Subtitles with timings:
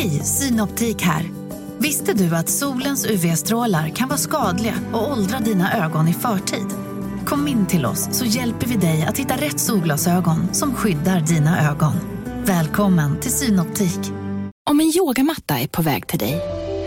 [0.00, 1.30] Hej, Synoptik här.
[1.78, 6.66] Visste du att solens UV-strålar kan vara skadliga och åldra dina ögon i förtid?
[7.26, 11.70] Kom in till oss så hjälper vi dig att hitta rätt solglasögon som skyddar dina
[11.70, 11.92] ögon.
[12.44, 14.12] Välkommen till Synoptik.
[14.70, 16.40] Om en yogamatta är på väg till dig,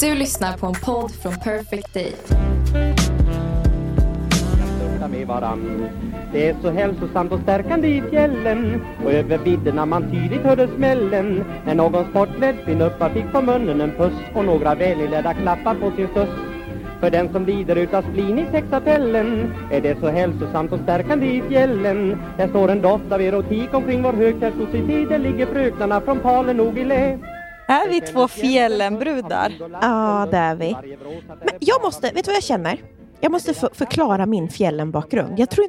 [0.00, 2.12] Du lyssnar på en podd från Perfect Day.
[5.08, 5.88] med varann.
[6.32, 11.44] Det är så hälsosamt och stärkande i fjällen och över vidderna man tydligt hörde smällen
[11.66, 16.08] när någon sportklädd kvinna fick på munnen en puss och några välinledda klappar på sin
[16.08, 16.28] stuss.
[17.00, 21.42] För den som lider utav splin i sexapellen är det så hälsosamt och stärkande i
[21.48, 22.22] fjällen.
[22.36, 25.06] Där står en doft av erotik omkring vår högkärlsociety.
[25.06, 27.18] Där ligger fröknarna från Palen nog i lä.
[27.68, 29.52] Är vi två fjällenbrudar?
[29.80, 30.76] Ja, det är vi.
[31.26, 32.80] Men jag måste, vet du vad jag känner?
[33.20, 35.38] Jag måste för, förklara min fjällenbakgrund.
[35.38, 35.66] Jag tror,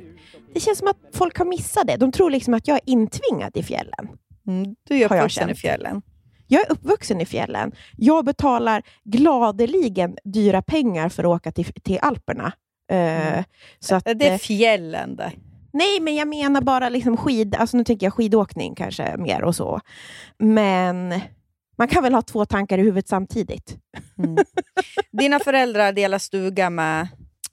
[0.53, 1.97] det känns som att folk har missat det.
[1.97, 4.09] De tror liksom att jag är intvingad i fjällen.
[4.47, 6.01] Mm, du är uppvuxen i fjällen.
[6.47, 7.71] Jag är uppvuxen i fjällen.
[7.97, 12.51] Jag betalar gladeligen dyra pengar för att åka till, till Alperna.
[12.91, 13.39] Mm.
[13.39, 13.43] Uh,
[13.79, 15.33] så att, det är eh, fjällen där.
[15.73, 17.55] Nej, men jag menar bara liksom skid...
[17.55, 19.81] Alltså nu tänker jag skidåkning kanske mer och så.
[20.37, 21.13] Men
[21.77, 23.77] man kan väl ha två tankar i huvudet samtidigt.
[24.17, 24.45] Mm.
[25.11, 27.07] Dina föräldrar delar stuga med...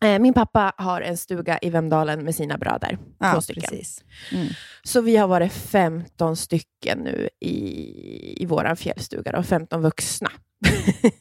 [0.05, 2.99] Eh, Min pappa har en stuga i Vemdalen med sina bröder.
[3.19, 3.63] Ja, två stycken.
[3.63, 4.05] precis.
[4.33, 4.47] Mm.
[4.85, 9.33] Så vi har varit 15 stycken nu i, i vår fjällstuga.
[9.33, 10.31] Då, 15 vuxna.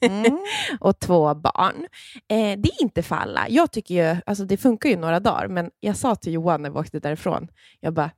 [0.02, 0.40] Mm.
[0.80, 1.88] och två barn.
[2.30, 3.50] Eh, det är inte för alla.
[3.50, 6.70] Jag tycker ju, alltså det funkar ju några dagar, men jag sa till Johan när
[6.70, 7.48] vi åkte därifrån,
[7.80, 8.12] jag bara,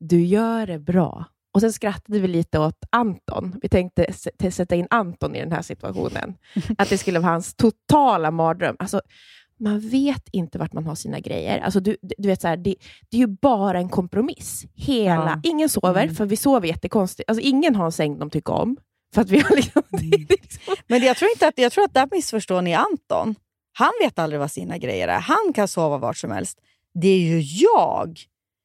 [0.00, 1.24] du gör det bra.
[1.52, 3.58] Och sen skrattade vi lite åt Anton.
[3.62, 4.06] Vi tänkte
[4.50, 6.34] sätta in Anton i den här situationen.
[6.78, 8.76] Att det skulle vara hans totala mardröm.
[8.78, 9.00] Alltså,
[9.60, 11.58] man vet inte vart man har sina grejer.
[11.60, 12.74] Alltså, du, du vet, så här, det,
[13.10, 14.64] det är ju bara en kompromiss.
[14.74, 15.50] Hela, Ja.
[15.50, 16.14] Ingen sover, Mm.
[16.14, 17.30] för vi sover jättekonstigt.
[17.30, 18.76] Alltså, ingen har en säng de tycker om.
[19.14, 21.94] För att vi har liksom, är liksom Men jag tror inte att jag tror att
[21.94, 23.34] där missförstår ni Anton.
[23.72, 25.20] Han vet aldrig vad sina grejer är.
[25.20, 26.58] Han kan sova vart som helst.
[26.94, 28.18] Det är ju jag.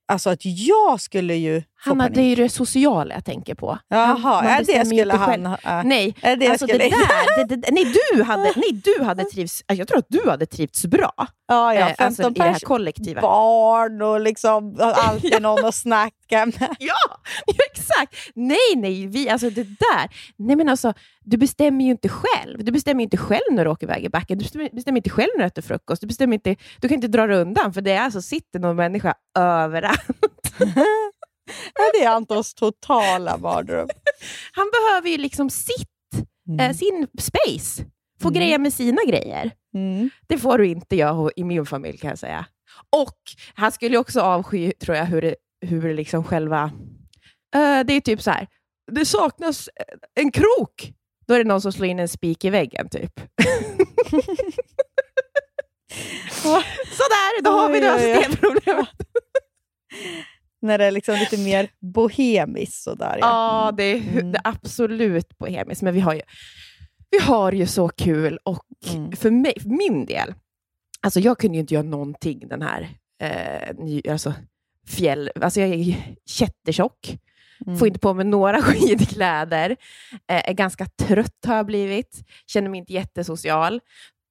[0.07, 3.77] Alltså att jag skulle ju Hanna, det är ju det sociala jag tänker på.
[3.87, 5.45] Jaha, ja, det ju skulle han...
[5.45, 5.83] äh.
[5.83, 6.83] Nej, Är det alltså skulle...
[6.83, 10.05] det där, det, det, nej, du hade, nej, du hade trivts, alltså, jag tror att
[10.09, 11.11] du hade trivts bra.
[11.47, 13.21] ja, ja, eh, 15 alltså, i det här pers kollektiva.
[13.21, 16.75] barn och liksom alltid någon att snacka med.
[16.79, 16.95] Ja,
[17.45, 18.15] ja, exakt!
[18.35, 20.09] Nej, nej, vi, alltså det där.
[20.37, 22.65] Nej, men alltså, du bestämmer ju inte själv.
[22.65, 24.37] Du bestämmer inte själv när du åker iväg i backen.
[24.37, 26.01] Du bestämmer, bestämmer inte själv när du äter frukost.
[26.01, 28.75] Du, bestämmer inte, du kan inte dra dig undan, för det är alltså, sitter någon
[28.75, 29.99] människa överallt.
[31.73, 33.89] Det är Antons totala mardröm.
[34.51, 35.89] Han behöver ju liksom sitt,
[36.59, 37.85] eh, sin space.
[38.21, 38.39] Få Mm.
[38.39, 39.51] grejer med sina grejer.
[39.75, 40.09] Mm.
[40.27, 42.45] Det får du inte göra i min familj kan jag säga.
[42.89, 43.17] Och
[43.53, 46.71] han skulle också avsky, tror jag, hur det, hur det liksom själva...
[47.55, 48.47] Eh, det är typ så här,
[48.91, 49.69] det saknas
[50.19, 50.93] en krok.
[51.27, 53.11] Då är det någon som slår in en spik i väggen, typ.
[56.97, 58.89] Sådär, då har vi löst det problemet.
[60.65, 63.17] När det är liksom lite mer bohemiskt sådär.
[63.21, 64.31] Ja, det är, Mm.
[64.31, 66.21] det är absolut bohemiskt, men vi har ju,
[67.11, 68.39] vi har ju så kul.
[68.43, 69.11] Och Mm.
[69.11, 70.33] för, mig, för min del,
[71.01, 72.89] alltså jag kunde ju inte göra någonting den här
[73.21, 74.33] eh, ny, alltså,
[74.87, 75.31] fjäll...
[75.41, 75.93] Alltså jag är ju
[76.39, 77.17] jättetjock,
[77.65, 77.77] Mm.
[77.77, 79.69] får inte på mig några skidkläder,
[80.11, 83.79] eh, är ganska trött har jag blivit, känner mig inte jättesocial.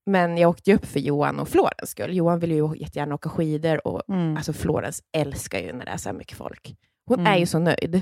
[0.07, 2.17] Men jag åkte ju upp för Johan och Florens skull.
[2.17, 4.37] Johan vill ju jättegärna åka skidor och Mm.
[4.37, 6.75] alltså Florens älskar ju när det är så här mycket folk.
[7.07, 7.33] Hon Mm.
[7.33, 8.01] är ju så nöjd.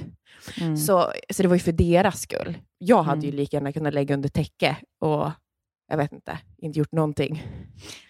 [0.61, 0.77] Mm.
[0.77, 2.59] Så, så det var ju för deras skull.
[2.79, 3.37] Jag hade ju Mm.
[3.37, 5.31] lika gärna kunnat lägga under täcke och
[5.89, 7.43] jag vet inte, inte gjort någonting.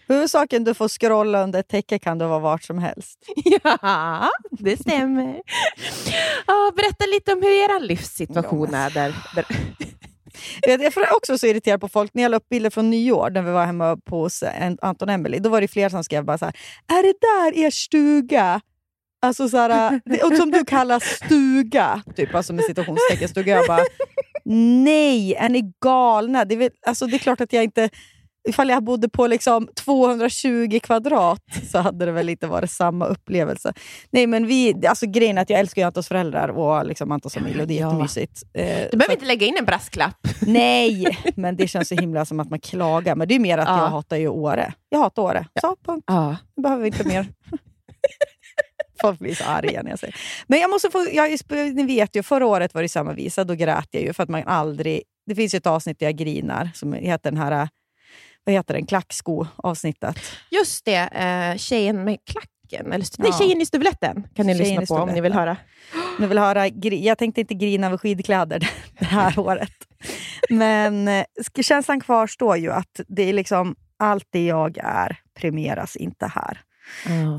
[0.07, 3.19] Huvudsaken du får scrolla under täcke kan du vara vart som helst.
[3.63, 5.41] ja, det stämmer.
[6.47, 8.89] Ja, berätta lite om hur er livssituation är.
[8.89, 9.45] Där, där.
[10.61, 12.11] Jag är också så irriterad på folk.
[12.13, 15.09] När jag la upp bilder från nyår, när vi var hemma på hos eh, Anton
[15.09, 16.53] och Emily, då var det flera som skrev bara så här,
[16.87, 18.61] är det där er stuga?
[19.21, 23.55] Alltså så här, det- och som du kallar stuga, typ, alltså med citationstecken stuga.
[23.55, 23.83] Jag bara,
[24.83, 26.45] nej, är ni galna?
[26.45, 27.89] Det är, väl, alltså, det är klart att jag inte
[28.49, 31.41] ifall jag bodde på liksom 220 kvadrat
[31.71, 33.73] så hade det väl inte varit samma upplevelse.
[34.11, 37.33] Nej men vi, alltså grejen är att jag älskar ju Antons föräldrar och liksom Antons
[37.33, 37.87] familj och det är Ja.
[37.91, 38.43] jättemysigt.
[38.53, 40.27] Eh, Du behöver så- inte lägga in en brasklapp.
[40.41, 43.15] Nej, men det känns så himla som att man klagar.
[43.15, 43.77] Men det är mer att Ja.
[43.79, 44.73] jag hatar ju Åre.
[44.89, 45.45] Jag hatar Åre.
[45.61, 46.03] Så, punkt.
[46.07, 46.35] Ja.
[46.57, 47.27] Nu behöver vi inte mer.
[49.01, 50.15] Folk blir så arga när jag säger
[50.47, 51.37] Men jag måste få, jag,
[51.75, 53.43] ni vet ju, förra året var det samma visa.
[53.43, 55.01] Då grät jag ju för att man aldrig...
[55.25, 57.69] Det finns ju ett avsnitt där jag grinar som heter den här...
[58.43, 58.85] Vad heter den?
[58.85, 60.19] Klacksko-avsnittet.
[60.51, 62.93] Just det, eh, tjejen med klacken.
[62.93, 63.37] Eller, nej, Ja.
[63.39, 65.57] tjejen i stuvletten kan ni Tjejen lyssna på om ni vill höra.
[66.19, 68.59] Ni vill höra, jag tänkte inte grina över skidkläder
[68.99, 69.71] det här året.
[70.49, 71.23] Men eh,
[71.61, 76.61] känslan kvarstår ju att det är liksom allt det jag är premieras inte här.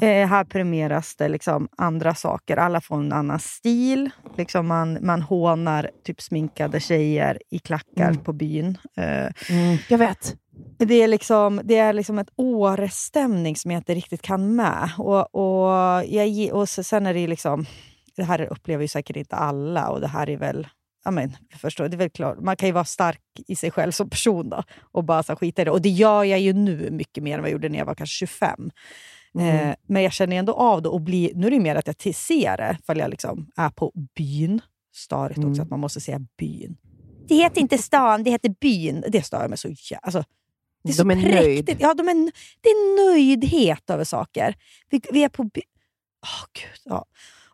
[0.02, 2.56] Eh, här premieras det liksom andra saker.
[2.56, 4.10] Alla får en annan stil.
[4.36, 8.24] Liksom man, man hånar typ sminkade tjejer i klackar Mm.
[8.24, 8.78] på byn.
[8.96, 9.30] Eh,
[9.88, 10.36] Jag vet.
[10.78, 14.90] Det är liksom, det är liksom ett Åre-stämning som jag inte riktigt kan med.
[14.98, 17.66] Och, och, jag, och sen är det liksom...
[18.16, 20.66] Det här upplever ju säkert inte alla och det här är väl...
[21.04, 22.40] Ja, men, jag förstår, det är väl klart.
[22.40, 24.62] Man kan ju vara stark i sig själv som person då,
[24.92, 25.70] och bara så skita i det.
[25.70, 27.94] Och det gör jag ju nu mycket mer än vad jag gjorde när jag var
[27.94, 28.70] kanske 25.
[29.38, 29.68] Mm.
[29.68, 32.14] Eh, men jag känner ändå av det och blir, nu är det mer att jag
[32.14, 34.60] ser det för jag liksom är på byn.
[34.94, 35.50] Störigt Mm.
[35.50, 36.76] också att man måste säga byn.
[37.28, 39.04] Det heter inte stan, det heter byn.
[39.08, 40.24] Det stör jag mig så jä- alltså,
[40.84, 41.68] det är så De är präktigt.
[41.68, 41.76] nöjd.
[41.80, 42.14] Ja, de är,
[42.60, 44.54] det är nöjdhet över saker.
[44.90, 45.42] Vi, vi är på...
[45.42, 45.50] Åh,
[46.52, 47.04] Gud, ja.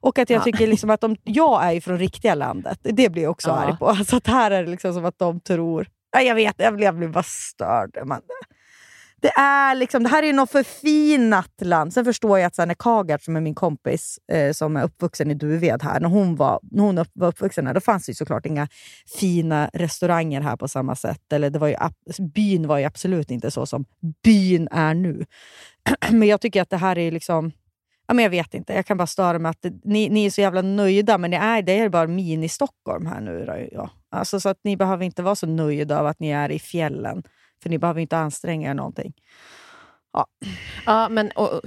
[0.01, 0.45] Och att jag Ja.
[0.45, 2.79] tycker liksom att de, jag är ju från riktiga landet.
[2.83, 3.55] Det blir jag också Ja.
[3.55, 3.87] arg på.
[3.89, 5.89] Alltså att här är det liksom som att de tror...
[6.15, 7.99] Nej, jag vet, jag blir, jag blir bara störd.
[8.07, 8.21] Man,
[9.21, 11.93] det, är liksom, det här är något förfinat land.
[11.93, 14.85] Sen förstår jag att så här, när Kagart, som är min kompis, eh, som är
[14.85, 18.07] uppvuxen i Duved här, när hon var, när hon upp, var uppvuxen här, då fanns
[18.07, 18.69] det ju såklart inga
[19.19, 21.33] fina restauranger här på samma sätt.
[21.33, 21.77] Eller det var ju,
[22.35, 23.85] byn var ju absolut inte så som
[24.25, 25.25] byn är nu.
[26.11, 27.53] Men jag tycker att det här är liksom...
[28.07, 30.31] Ja, men jag vet inte, jag kan bara störa mig att det, ni, ni är
[30.31, 33.45] så jävla nöjda, men det är, det är bara mini-Stockholm här nu.
[33.45, 33.91] Då, ja.
[34.11, 37.23] alltså, så att ni behöver inte vara så nöjda av att ni är i fjällen,
[37.63, 39.13] för ni behöver inte anstränga er någonting.
[40.87, 41.61] Ja, men och, och,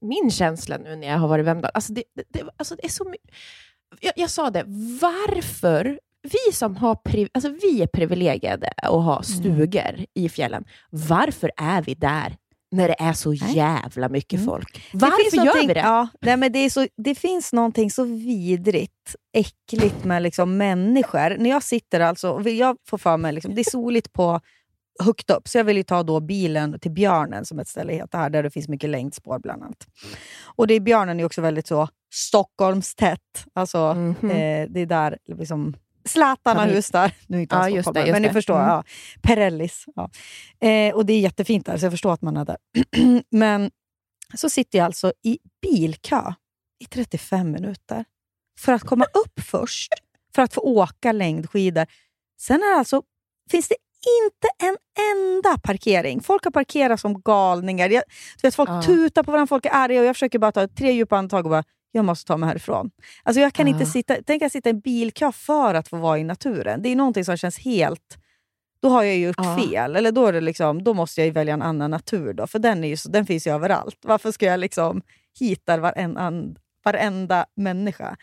[0.00, 2.88] min känsla nu när jag har varit Vemdal, alltså det, det, det, alltså det är
[2.88, 3.14] så.
[4.00, 4.64] Jag, jag sa det,
[5.00, 9.02] varför vi som har priv, alltså vi är privilegierade att Mm.
[9.02, 12.36] ha stugor i fjällen, varför är vi där
[12.72, 13.56] när det är så Nej.
[13.56, 14.46] jävla mycket Mm.
[14.46, 14.90] folk?
[14.92, 15.80] Varför gör vi det?
[15.80, 21.36] Ja, nej, men det, är så, det finns någonting så vidrigt, äckligt med liksom människor.
[21.38, 24.40] När jag sitter alltså, och jag får för mig, liksom, det är soligt på
[25.02, 28.18] högt upp, så jag vill ju ta då bilen till Björnen, som ett ställe heter
[28.18, 29.86] här, där det finns mycket längdspår bland annat.
[30.44, 33.44] Och det är, Björnen är också väldigt så Stockholmstätt.
[33.54, 34.30] Alltså, Mhm.
[34.30, 37.12] eh, det är där liksom, Zlatan har hus där.
[37.26, 38.34] Nu är inte Ja, just det, just men ni det.
[38.34, 38.56] förstår.
[38.56, 38.68] Mm.
[38.68, 38.84] Ja.
[39.22, 39.84] Perellis.
[39.94, 40.10] Ja.
[40.68, 42.56] Eh, och det är jättefint där, så jag förstår att man är där.
[43.30, 43.70] men
[44.34, 46.32] så sitter jag alltså i bilkö
[46.80, 48.04] i 35 minuter
[48.58, 49.92] för att komma upp först,
[50.34, 51.86] för att få åka längdskidor.
[52.40, 53.02] Sen är alltså,
[53.50, 53.76] finns det
[54.24, 54.76] inte en
[55.12, 56.20] enda parkering.
[56.20, 57.88] Folk har parkerat som galningar.
[57.88, 58.02] Jag,
[58.36, 58.82] du vet, folk Ja.
[58.82, 61.50] tutar på varandra, folk är arga och jag försöker bara ta tre djupa andetag och
[61.50, 62.90] bara, jag måste ta mig härifrån.
[63.22, 63.72] Alltså jag kan Ja.
[63.74, 66.82] inte sitta, tänk att sitta i en bilkö för att få vara i naturen.
[66.82, 68.16] Det är någonting som känns helt...
[68.82, 69.58] Då har jag gjort Ja.
[69.58, 69.96] fel.
[69.96, 72.32] Eller då, är det liksom, då måste jag välja en annan natur.
[72.32, 73.96] Då, för den, är ju, den finns ju överallt.
[74.02, 75.02] Varför ska jag liksom
[75.38, 76.32] hita varenda,
[76.84, 78.16] varenda människa?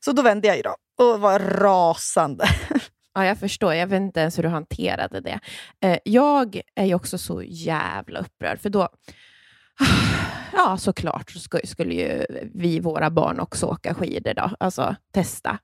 [0.00, 0.74] Så då vände jag ju då
[1.04, 2.44] och var rasande.
[3.14, 3.74] Ja, jag förstår.
[3.74, 5.40] Jag vet inte ens hur du hanterade det.
[5.80, 8.88] Eh, jag är ju också så jävla upprörd, för då...
[10.52, 14.34] Ja, såklart så sku- skulle ju vi, våra barn, också åka skidor.
[14.34, 14.50] Då.
[14.60, 15.58] Alltså, testa.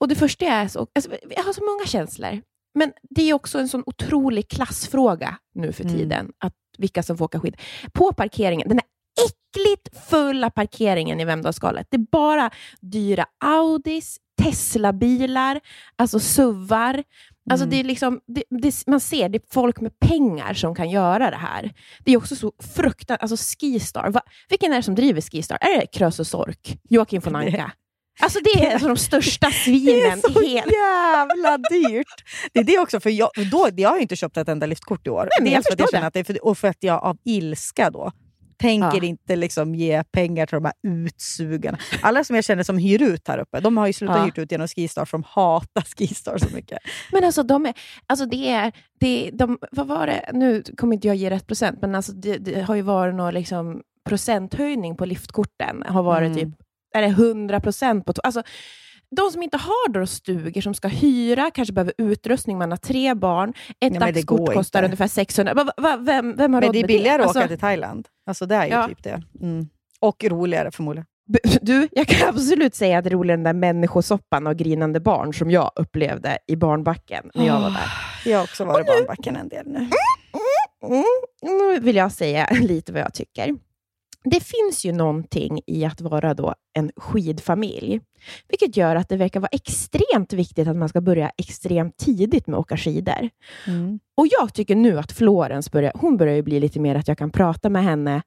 [0.00, 0.86] Och det första är så...
[0.94, 2.42] Alltså, jag har så många känslor.
[2.74, 5.96] Men det är också en sån otrolig klassfråga nu för Mm.
[5.96, 7.60] tiden, att vilka som får åka skidor.
[7.92, 8.86] På parkeringen, den här
[9.26, 15.60] äckligt fulla parkeringen i Vemdalsskalet, det är bara dyra Audis, Tesla-bilar,
[15.96, 17.04] alltså SUVar.
[17.50, 17.70] Alltså Mm.
[17.70, 21.30] det är liksom, det, det, man ser, det är folk med pengar som kan göra
[21.30, 21.72] det här.
[22.04, 25.58] Det är också så fruktansvärt, alltså Skistar, va, vilken är det som driver Skistar?
[25.60, 26.78] Är det Krösus och Sork?
[26.88, 27.72] Joakim von Anka?
[28.20, 30.72] Alltså det är alltså de största Det svinen är så i hela...
[30.72, 32.24] jävla dyrt!
[32.52, 35.06] Det är det också, för jag, då, jag har ju inte köpt ett enda liftkort
[35.06, 35.28] i år.
[35.40, 37.04] men jag Dels för att jag känner att det är för, och för att jag
[37.04, 38.12] av ilska då
[38.56, 39.04] tänker Ja.
[39.04, 41.78] inte liksom ge pengar till de här utsugarna.
[42.02, 44.24] Alla som jag känner som hyr ut här uppe, de har ju slutat Ja.
[44.24, 46.78] hyrt ut genom Skistar för de hatar Skistar så mycket.
[47.12, 47.74] Men alltså, de är,
[48.06, 51.78] alltså det är, det, de, vad var det, nu kommer inte jag ge rätt procent,
[51.80, 55.82] men alltså det, det har ju varit någon liksom procenthöjning på liftkorten.
[55.88, 56.38] har varit Mm.
[56.38, 56.60] typ,
[56.94, 58.42] är det 100 procent på, alltså
[59.16, 63.14] de som inte har då stugor som ska hyra, kanske behöver utrustning, man har tre
[63.14, 63.52] barn.
[63.80, 64.86] Ett det går dagskort kostar inte.
[64.86, 65.54] ungefär 600.
[65.54, 67.58] Va, va, vem, vem har Men råd det är med billigare att Alltså, åka till
[67.58, 68.08] Thailand.
[68.26, 68.88] Alltså det är ju Ja.
[68.88, 69.22] typ det.
[69.42, 69.68] Mm.
[70.00, 71.06] Och roligare förmodligen.
[71.62, 75.34] Du, jag kan absolut säga att det är roligare den där människosoppan och grinande barn
[75.34, 77.92] som jag upplevde i barnbacken när jag var där.
[78.30, 79.88] Jag har också varit i barnbacken en del nu.
[80.88, 81.04] Mm,
[81.42, 83.54] nu vill jag säga lite vad jag tycker.
[84.30, 88.00] Det finns ju någonting i att vara då en skidfamilj,
[88.48, 92.56] vilket gör att det verkar vara extremt viktigt att man ska börja extremt tidigt med
[92.58, 93.30] att åka skidor.
[93.66, 94.00] Mm.
[94.16, 97.18] Och jag tycker nu att Florens börjar, hon börjar ju bli lite mer att jag
[97.18, 98.22] kan prata med henne.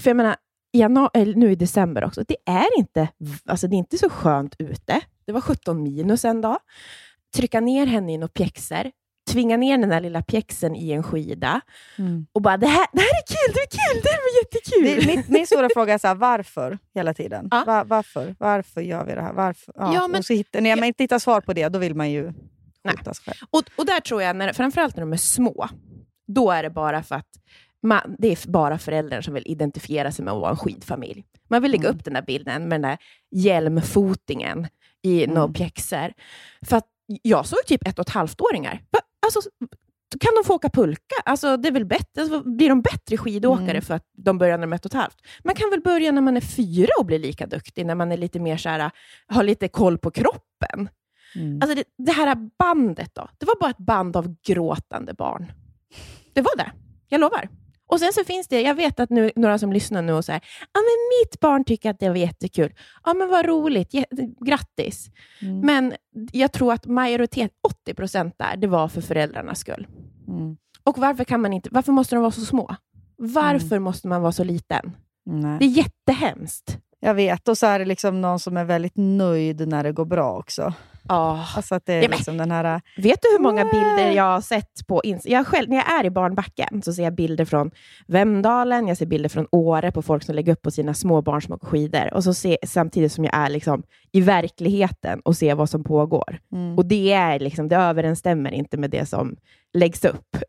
[0.00, 0.36] För jag menar,
[0.72, 3.08] i janu- eller nu i december också, det är, inte,
[3.46, 5.00] alltså det är inte så skönt ute.
[5.26, 6.58] Det var 17 minus en dag.
[7.36, 8.90] Trycka ner henne i några pjäxor,
[9.28, 11.60] tvinga ner den där lilla pjäxen i en skida
[11.98, 12.26] Mm.
[12.32, 15.06] och bara, det här, det här är kul, det är kul, det här var jättekul.
[15.06, 17.48] Det, min, min stora fråga är så här, varför hela tiden?
[17.50, 17.64] Ja.
[17.66, 18.34] Va, varför?
[18.38, 19.32] Varför gör vi det här?
[19.32, 19.74] Varför?
[19.76, 21.94] Ja, Ja, men- och så hittar, när man inte hittar svar på det, då vill
[21.94, 22.32] man ju
[22.88, 23.36] skjuta sig själv.
[23.50, 25.68] Och, och där tror jag, när, framförallt när de är små,
[26.26, 27.26] då är det bara för att
[27.82, 31.24] man, det är bara föräldrar som vill identifiera sig med att vara en skidfamilj.
[31.50, 31.96] Man vill lägga Mm.
[31.98, 32.98] upp den där bilden med den där
[33.30, 34.66] hjälmfotingen
[35.02, 35.34] i Mm.
[35.34, 36.12] några pjäxor.
[36.62, 36.86] För att
[37.22, 38.80] jag såg typ ett och ett halvt-åringar.
[39.36, 39.50] Alltså,
[40.20, 41.14] kan de få åka pulka?
[41.24, 43.82] Alltså, det är väl bättre, alltså, blir de bättre skidåkare Mm.
[43.82, 45.16] för att de börjar när de är ett och ett halvt?
[45.44, 48.16] Man kan väl börja när man är fyra och bli lika duktig, när man är
[48.16, 48.90] lite mer så här,
[49.26, 50.88] har lite koll på kroppen.
[51.34, 51.58] Mm.
[51.62, 55.52] Alltså det, det här bandet då, det var bara ett band av gråtande barn.
[56.32, 56.72] Det var det,
[57.08, 57.48] jag lovar.
[57.88, 60.40] Och sen så finns det, jag vet att nu, några som lyssnar nu och säger,
[60.60, 62.74] ja men mitt barn tycker att det var jättekul.
[63.04, 63.92] Ja men vad roligt,
[64.46, 65.10] grattis.
[65.42, 65.60] Mm.
[65.60, 65.94] Men
[66.32, 67.50] jag tror att majoritet,
[67.82, 69.86] 80 procent där, det var för föräldrarnas skull.
[70.28, 70.56] Mm.
[70.84, 72.76] Och varför kan man inte, varför måste de vara så små?
[73.16, 74.96] Varför måste man vara så liten?
[75.26, 75.58] Nej.
[75.58, 76.78] Det är jättehemskt.
[77.00, 80.04] Jag vet, och så är det liksom någon som är väldigt nöjd när det går
[80.04, 80.72] bra också.
[81.08, 81.56] Oh.
[81.56, 82.80] Alltså att det är Ja, men- liksom den här...
[82.96, 83.72] Vet du hur många Nej.
[83.72, 85.36] bilder jag har sett på Instagram?
[85.38, 87.70] Jag själv, när jag är i barnbacken så ser jag bilder från
[88.06, 91.42] Vemdalen, jag ser bilder från Åre på folk som lägger upp på sina små barn
[91.42, 92.14] som åker skidor.
[92.14, 96.38] Och så se, samtidigt som jag är liksom i verkligheten och ser vad som pågår.
[96.52, 96.78] Mm.
[96.78, 99.36] Och det, är liksom, det överensstämmer inte med det som
[99.74, 100.36] läggs upp.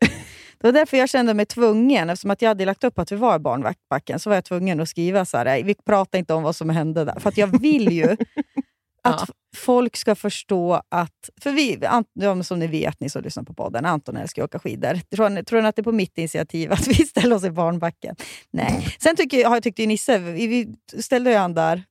[0.62, 3.16] Det var därför jag kände mig tvungen, eftersom att jag hade lagt upp att vi
[3.16, 6.42] var i barnbacken, så var jag tvungen att skriva så här, vi pratar inte om
[6.42, 7.20] vad som hände där.
[7.20, 8.16] För att jag vill ju
[9.02, 9.34] att Ja.
[9.56, 11.78] folk ska förstå att, för vi,
[12.44, 15.00] som ni vet, ni som lyssnar på podden, Anton älskar att åka skidor.
[15.16, 17.50] Tror ni, tror ni att det är på mitt initiativ att vi ställer oss i
[17.50, 18.16] barnbacken?
[18.50, 18.96] Nej.
[19.02, 21.82] Sen tycker, har jag tyckt ju Nisse, vi, ställde ju han där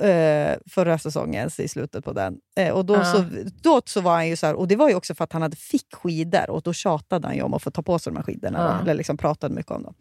[0.00, 2.36] eh, förra säsongen, i slutet på den.
[2.56, 3.04] Eh, och då, Ja.
[3.04, 3.24] så,
[3.62, 5.42] då så var han ju så här, och det var ju också för att han
[5.42, 8.24] hade fick skidor och då tjatade han om att få ta på sig de här
[8.24, 8.58] skidorna.
[8.58, 8.74] Ja.
[8.84, 9.94] Då, eller liksom pratade mycket om dem.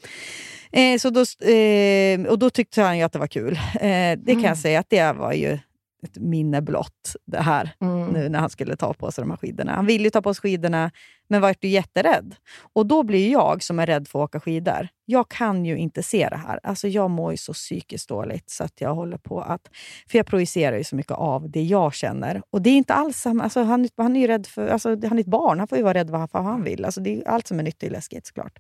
[0.72, 3.54] Eh, så då, eh, och då tyckte han ju att det var kul.
[3.54, 4.44] Eh, det kan Mm.
[4.44, 5.60] jag säga att det var ju
[6.04, 8.08] ett minne blott det här Mm.
[8.08, 9.76] nu när han skulle ta på sig de här skidorna.
[9.76, 10.92] Han ville ju ta på sig skidorna,
[11.28, 12.36] men var ju jätterädd.
[12.74, 16.04] Och då blir jag som är rädd för att åka skidor, jag kan ju inte
[16.04, 16.60] se det här.
[16.64, 19.62] Alltså jag mår ju så psykiskt dåligt så att jag håller på att...
[20.10, 22.42] För jag projicerar ju så mycket av det jag känner.
[22.50, 23.44] Och det är inte alls samma...
[23.44, 24.68] Alltså han, han är ju rädd för...
[24.68, 26.86] Alltså han är ett barn, han får ju vara rädd vad han, vill.
[26.86, 28.60] Alltså det är, allt som är nytt är läskigt såklart.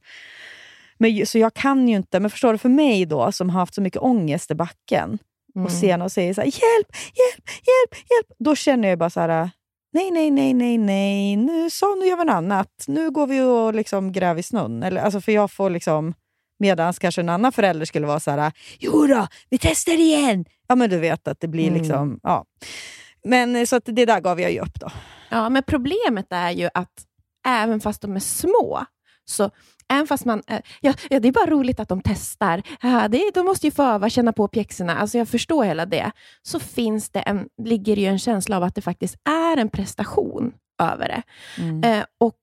[0.98, 3.76] Men, så jag kan ju inte, men förstår du, för mig då som har haft
[3.76, 5.20] så mycket ångest i backen,
[5.56, 5.66] Mm.
[5.66, 8.38] och ser någon och säger så här, hjälp, hjälp, hjälp, hjälp.
[8.40, 9.50] Då känner jag bara så här,
[9.94, 12.84] nej, nej, nej, nej, nej, nu, så, nu gör vi något annat.
[12.88, 14.84] Nu går vi och liksom gräver i snön.
[14.84, 16.14] Eller, alltså, för jag får liksom,
[16.60, 20.46] medans kanske en annan förälder skulle vara så här, jo då, vi testar igen.
[20.68, 21.80] Ja, men du vet att det blir Mm.
[21.82, 22.46] liksom, ja.
[23.26, 24.88] Men eh, så att det där gav jag ju upp då.
[25.30, 26.92] Ja, men problemet är ju att
[27.48, 28.86] även fast de är små,
[29.26, 29.50] så
[29.94, 30.42] även fast man...
[30.48, 32.62] eh, Ja, ja, det är bara roligt att de testar.
[32.82, 34.98] Ja, det, de måste ju få öva, känna på pjäxorna.
[34.98, 36.12] Alltså jag förstår hela det.
[36.42, 39.70] Så finns det en, ligger det ju en känsla av att det faktiskt är en
[39.70, 41.24] prestation över det.
[41.88, 42.38] Eh, och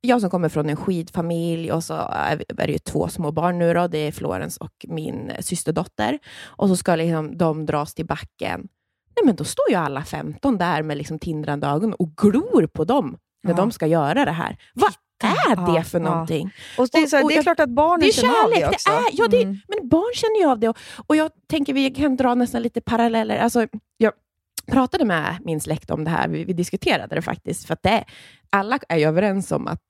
[0.00, 3.74] jag som kommer från en skidfamilj och så är det ju två små barn nu.
[3.74, 3.86] Då.
[3.88, 6.18] Det är Florens och min systerdotter.
[6.44, 8.68] Och så ska liksom de dras till backen.
[9.16, 12.84] Nej, men då står ju alla 15 där med liksom tindrande ögon och glor på
[12.84, 13.56] dem när Ja.
[13.56, 14.56] de ska göra det här.
[14.74, 14.92] Vad
[15.22, 16.50] är det för någonting?
[16.78, 18.50] Och det är, så här, och det är klart att barnen Det är känner av
[18.50, 18.90] det Det också.
[18.90, 19.56] är, ja, det, Mm.
[19.68, 20.68] Men barn känner ju av det.
[20.68, 23.38] Och, och jag tänker vi kan dra nästan lite paralleller.
[23.38, 23.66] Alltså,
[23.96, 24.12] jag
[24.66, 26.28] pratade med min släkt om det här.
[26.28, 27.66] Vi, vi diskuterade det faktiskt.
[27.66, 28.04] För att det,
[28.50, 29.82] alla är ju överens om att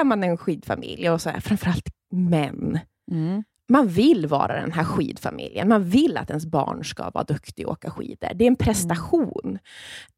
[0.00, 2.78] är man en skidfamilj, och så här, framförallt män,
[3.10, 3.44] Mm.
[3.68, 5.68] man vill vara den här skidfamiljen.
[5.68, 8.28] Man vill att ens barn ska vara duktig och åka skidor.
[8.34, 9.58] Det är en prestation.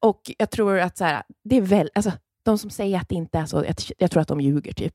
[0.00, 2.12] Och jag tror att så här, det är väl, alltså,
[2.44, 4.72] de som säger att det inte är så, jag, jag tror att de ljuger.
[4.72, 4.94] typ.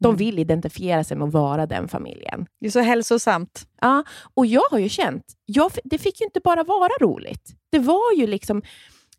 [0.00, 0.16] De Mm.
[0.16, 2.46] vill identifiera sig med att vara den familjen.
[2.60, 3.66] Det är så hälsosamt.
[3.80, 7.54] Ja, och jag har ju känt, jag, det fick ju inte bara vara roligt.
[7.72, 8.62] Det var ju liksom,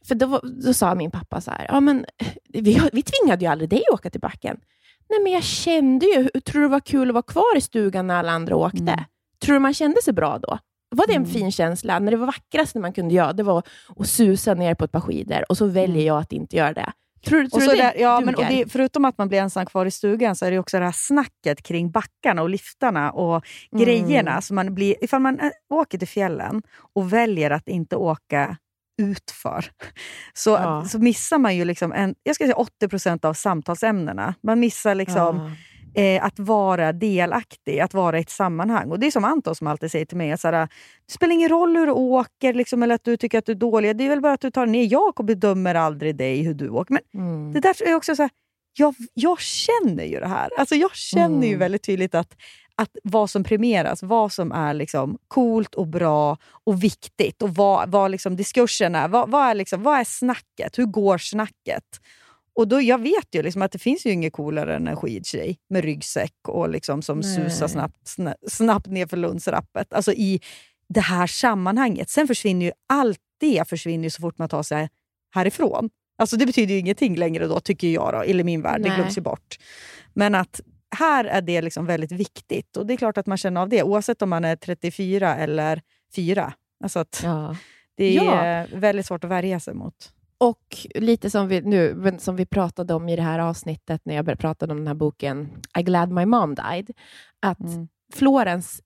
[0.07, 2.05] för då, då sa min pappa så här, ja, men,
[2.53, 4.59] vi, vi tvingade ju aldrig dig att åka till backen.
[5.09, 8.07] Nej, men jag kände ju, tror du det var kul att vara kvar i stugan
[8.07, 8.77] när alla andra åkte?
[8.81, 8.99] Mm.
[9.41, 10.57] Tror du man kände sig bra då?
[10.95, 11.31] Var det en Mm.
[11.33, 11.99] fin känsla?
[11.99, 13.63] När det var vackraste man kunde göra, det var
[13.97, 16.91] att susa ner på ett par skidor och så väljer jag att inte göra det.
[17.27, 19.39] Tror, du- tror Och så det där, ja, men, och det, förutom att man blir
[19.39, 23.11] ensam kvar i stugan så är det också det här snacket kring backarna och liftarna
[23.11, 23.85] och Mm.
[23.85, 24.41] grejerna.
[24.41, 26.61] Så man blir, ifall man äh, åker till fjällen
[26.95, 28.57] och väljer att inte åka
[29.01, 29.65] utför,
[30.33, 30.85] så, Ja.
[30.85, 34.33] så missar man ju liksom en, jag ska säga 80% av samtalsämnena.
[34.43, 35.51] Man missar liksom Ja.
[35.93, 38.91] Eh, att vara delaktig, att vara i ett sammanhang.
[38.91, 40.53] Och Det är som Anton som alltid säger till mig, såhär,
[41.05, 43.55] det spelar ingen roll hur du åker liksom, eller att du tycker att du är
[43.55, 43.97] dålig.
[43.97, 44.87] Det är väl bara att du tar ner.
[44.91, 46.93] Jag bedömer aldrig dig hur du åker.
[46.93, 47.53] Men Mm.
[47.53, 48.29] det där är också så här,
[48.77, 50.49] jag, jag känner ju det här.
[50.57, 51.59] Alltså jag känner ju Mm.
[51.59, 52.35] väldigt tydligt att,
[52.75, 57.89] att vad som premieras, vad som är liksom coolt och bra och viktigt och vad,
[57.91, 59.07] vad liksom diskursen är.
[59.07, 60.77] Vad, vad, är liksom, vad är snacket?
[60.79, 61.83] Hur går snacket?
[62.57, 65.57] Och då, Jag vet ju liksom att det finns ju inget coolare än en skidtjej
[65.69, 67.35] med ryggsäck och liksom som Nej.
[67.35, 69.93] susar snabbt, sna- snabbt ner för Lundsrappet.
[69.93, 70.41] Alltså i
[70.89, 72.09] det här sammanhanget.
[72.09, 74.89] Sen försvinner ju allt det försvinner så fort man tar sig
[75.35, 75.89] härifrån.
[76.17, 78.81] Alltså det betyder ju ingenting längre då, tycker jag, då, eller min värld.
[78.81, 78.97] Det Nej.
[78.97, 79.57] glöms ju bort.
[80.13, 80.61] Men att
[80.95, 82.77] här är det liksom väldigt viktigt.
[82.77, 85.81] Och det är klart att man känner av det, oavsett om man är 34 eller
[86.15, 86.53] 4.
[86.83, 87.55] Alltså att Ja.
[87.97, 88.65] det är Ja.
[88.79, 89.93] väldigt svårt att värja sig mot.
[90.39, 94.25] Och lite som vi, nu, som vi pratade om i det här avsnittet, när jag
[94.25, 96.91] började prata om den här boken I glad my mom died,
[97.41, 97.87] att Mm.
[98.13, 98.81] Florens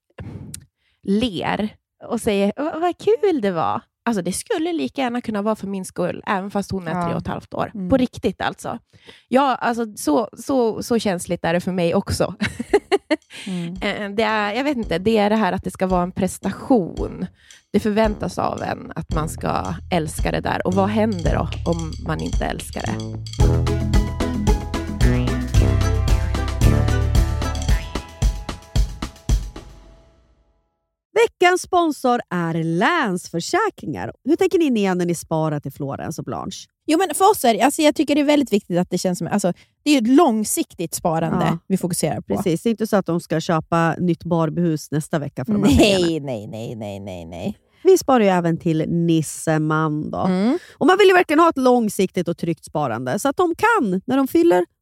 [1.04, 1.70] ler
[2.08, 3.82] och säger "Vad- kul det var.
[4.06, 7.06] Alltså det skulle lika gärna kunna vara för min skull, även fast hon är Ja.
[7.06, 7.72] tre och ett halvt år.
[7.74, 7.90] Mm.
[7.90, 8.80] På riktigt alltså.
[9.28, 12.36] Ja, alltså så, så, så känsligt är det för mig också.
[13.82, 16.12] Eh, det är, jag vet inte, det är det här att det ska vara en
[16.12, 17.26] prestation.
[17.74, 20.68] Det förväntas av en att man ska älska det där.
[20.68, 22.96] Och vad händer då om man inte älskar det?
[31.14, 34.14] Veckans sponsor är Länsförsäkringar.
[34.24, 36.68] Hur tänker ni när ni sparar till Florens och Blanche?
[36.92, 38.98] Jo, men för oss är det, alltså jag tycker det är väldigt viktigt att det
[38.98, 39.28] känns som...
[39.28, 41.58] Alltså, det är ett långsiktigt sparande Ja.
[41.68, 42.36] vi fokuserar på.
[42.36, 45.64] Precis, det är inte så att de ska köpa nytt Barbiehus nästa vecka för de
[45.64, 45.76] här.
[45.78, 47.58] Nej, nej, nej, nej, nej, nej.
[47.84, 50.12] Vi sparar ju även till Nisseman.
[50.12, 50.18] Då.
[50.18, 50.58] Mm.
[50.78, 54.02] Och man vill ju verkligen ha ett långsiktigt och tryggt sparande så att de kan,
[54.06, 54.66] när de fyller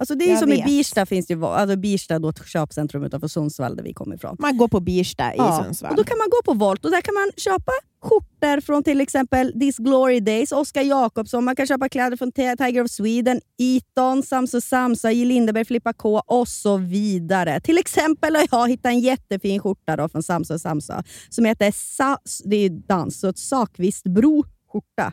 [0.00, 0.64] Alltså det är som i vet.
[0.64, 4.36] Birsta, finns det, alltså Birsta då ett köpcentrum utanför Sundsvall där vi kommer ifrån.
[4.38, 5.90] Man går på Birsta i Ja, Sundsvall.
[5.90, 9.00] Och då kan man gå på Volt och där kan man köpa skjortor från till
[9.00, 14.22] exempel This Glory Days, Oscar Jakobsson, man kan köpa kläder från Tiger of Sweden, Eton,
[14.22, 15.24] Samso Samsa, J.
[15.24, 17.60] Lindeberg, Filippa K och så vidare.
[17.60, 22.18] Till exempel har jag hittat en jättefin skjorta då från Samso Samsa som heter Sa-
[22.44, 25.12] det är dans, så ett Sakvistbro skjorta.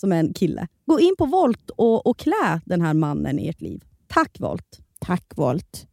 [0.00, 0.68] som är en kille.
[0.86, 3.84] Gå in på Volt och, och klä den här mannen i ert liv.
[4.06, 4.80] Tack Volt!
[5.00, 5.86] Tack Volt.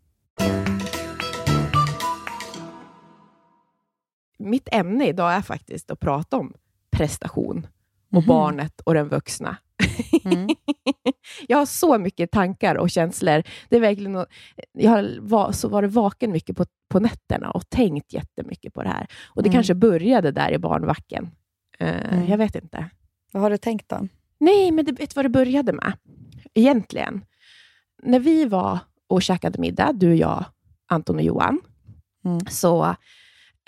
[4.38, 6.54] Mitt ämne idag är faktiskt att prata om
[6.92, 7.68] prestation
[8.12, 8.28] och Mhm.
[8.28, 9.58] barnet och den vuxna.
[10.24, 10.48] Mm.
[11.48, 13.44] jag har så mycket tankar och känslor.
[13.70, 14.26] Det är verkligen
[14.74, 19.08] jag har så varit vaken mycket på, på nätterna och tänkt jättemycket på det här.
[19.26, 19.54] Och Det Mm.
[19.54, 21.32] kanske började där i barnvacken.
[21.80, 22.28] Eh, Mm.
[22.30, 22.90] Jag vet inte.
[23.36, 24.08] Vad har du tänkt då?
[24.40, 25.94] Nej, men det, vet du vad det började med?
[26.54, 27.26] Egentligen.
[28.04, 30.46] När vi var och käkade middag, du, jag,
[30.90, 31.62] Anton och Johan,
[32.26, 32.40] Mm.
[32.50, 32.96] så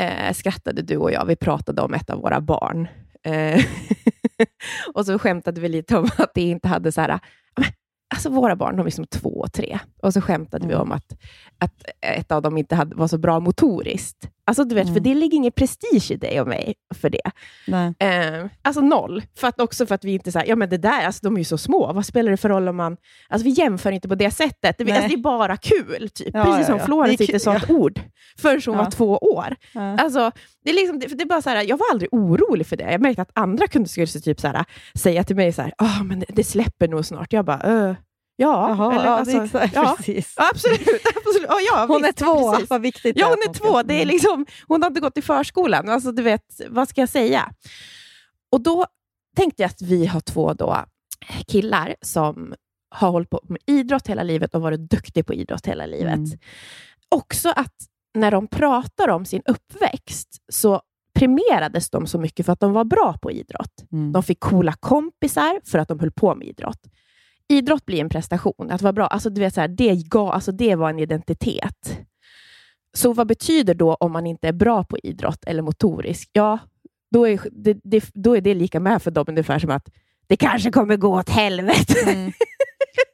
[0.01, 1.25] eh, skrattade du och jag.
[1.25, 2.87] Vi pratade om ett av våra barn.
[3.23, 3.65] Eh,
[4.93, 7.19] och så skämtade vi lite om att det inte hade så här...
[8.15, 9.79] Alltså våra barn, de är som två och tre.
[10.01, 10.81] Och så skämtade vi Mm.
[10.83, 11.13] om att,
[11.59, 14.29] att ett av dem inte hade, var så bra motoriskt.
[14.47, 15.03] Alltså du vet, för Mm.
[15.03, 17.31] det ligger ingen prestige i dig och mig för det.
[17.99, 19.23] Eh, alltså noll.
[19.37, 21.37] För att också för att vi inte säger, ja men det där, alltså, de är
[21.39, 21.93] ju så små.
[21.93, 22.97] Vad spelar det för roll om man...
[23.29, 24.75] Alltså vi jämför inte på det sättet.
[24.77, 26.09] Det, alltså, det är bara kul.
[26.13, 26.29] Typ.
[26.33, 26.85] Ja, Precis ja, som ja.
[26.85, 27.99] Florence inte ett ord
[28.41, 29.55] förrän hon var två år.
[29.99, 30.31] Alltså,
[30.63, 32.77] det är liksom, det, för det är bara så här, jag var aldrig orolig för
[32.77, 32.91] det.
[32.91, 36.03] Jag märkte att andra kunde skulle typ så här, säga till mig så här, "Ah,
[36.03, 37.33] men det, det släpper nog snart.
[37.33, 37.95] Jag bara, "Ö,
[38.37, 38.69] ja.
[38.69, 39.95] Jaha, eller, ja, alltså, är exakt, ja.
[39.97, 40.33] precis.
[40.37, 40.79] Absolut.
[41.15, 41.49] absolut.
[41.71, 42.69] Ja, Hon är visst, två, precis.
[42.69, 43.83] vad viktigt Ja, hon är två.
[43.83, 44.07] Det är Mm.
[44.07, 45.89] liksom, hon har inte gått i förskolan.
[45.89, 47.51] Alltså, du vet, vad ska jag säga?
[48.51, 48.85] Och då
[49.35, 50.77] tänkte jag att vi har två då
[51.47, 52.53] killar som
[52.89, 56.15] har hållit på med idrott hela livet och varit duktiga på idrott hela livet.
[56.15, 56.39] Mm.
[57.09, 57.73] Också att
[58.13, 60.81] när de pratar om sin uppväxt så
[61.13, 63.83] premierades de så mycket för att de var bra på idrott.
[63.91, 64.11] Mm.
[64.11, 66.79] De fick coola kompisar för att de höll på med idrott.
[67.49, 68.71] Idrott blir en prestation.
[68.71, 71.99] Att vara bra, alltså du vet, så här, det, gav, alltså det var en identitet.
[72.93, 76.29] Så vad betyder då om man inte är bra på idrott eller motorisk?
[76.33, 76.59] Ja,
[77.11, 79.89] då är det, det, då är det lika med för dem ungefär som att
[80.27, 82.11] det kanske kommer gå åt helvete.
[82.11, 82.31] Mm.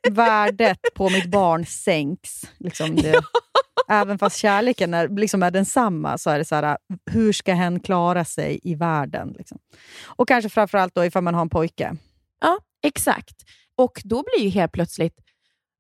[0.09, 2.41] Värdet på mitt barn sänks.
[2.57, 3.21] Liksom det.
[3.87, 6.77] Även fast kärleken är, liksom är densamma så är det så här,
[7.11, 9.35] hur ska hen klara sig i världen?
[9.37, 9.59] Liksom.
[10.05, 11.95] Och kanske framförallt då ifall man har en pojke.
[12.41, 13.35] Ja, exakt.
[13.75, 15.19] Och då blir ju helt plötsligt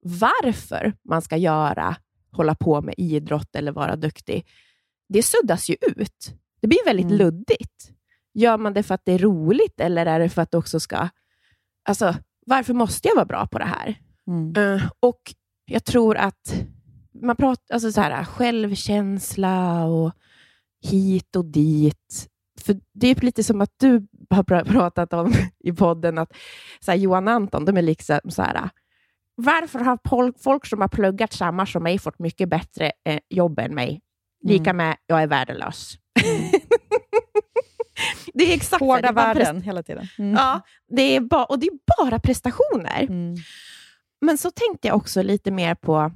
[0.05, 1.95] varför man ska göra,
[2.31, 4.47] hålla på med idrott eller vara duktig,
[5.09, 6.33] det suddas ju ut.
[6.61, 7.17] Det blir väldigt Mm.
[7.17, 7.91] luddigt.
[8.33, 10.79] Gör man det för att det är roligt eller är det för att det också
[10.79, 11.09] ska...
[11.85, 13.95] Alltså, varför måste jag vara bra på det här?
[14.27, 14.55] Mm.
[14.75, 15.21] Eh, och
[15.65, 16.55] jag tror att
[17.21, 20.11] man pratar alltså så här, självkänsla och
[20.81, 22.29] hit och dit.
[22.61, 26.31] För Det är lite som att du har pra- pratat om i podden, att
[26.79, 28.69] så här, Johan Anton, de är liksom så här,
[29.35, 29.99] varför har
[30.43, 34.01] folk som har pluggat samma som mig fått mycket bättre eh, jobb än mig?
[34.43, 34.77] Lika Mm.
[34.77, 35.93] med, jag är värdelös.
[38.33, 38.79] det är exakt.
[38.79, 40.07] Det Hårda bara värden hela tiden.
[40.17, 40.33] Mm.
[40.33, 43.01] Ja, det är ba- och det är bara prestationer.
[43.03, 43.35] Mm.
[44.21, 46.11] Men så tänkte jag också lite mer på...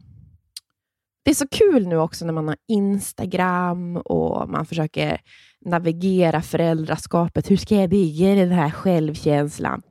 [1.27, 5.21] Det är så kul nu också när man har Instagram och man försöker
[5.65, 7.51] navigera föräldraskapet.
[7.51, 9.81] Hur ska jag bygga den här självkänslan?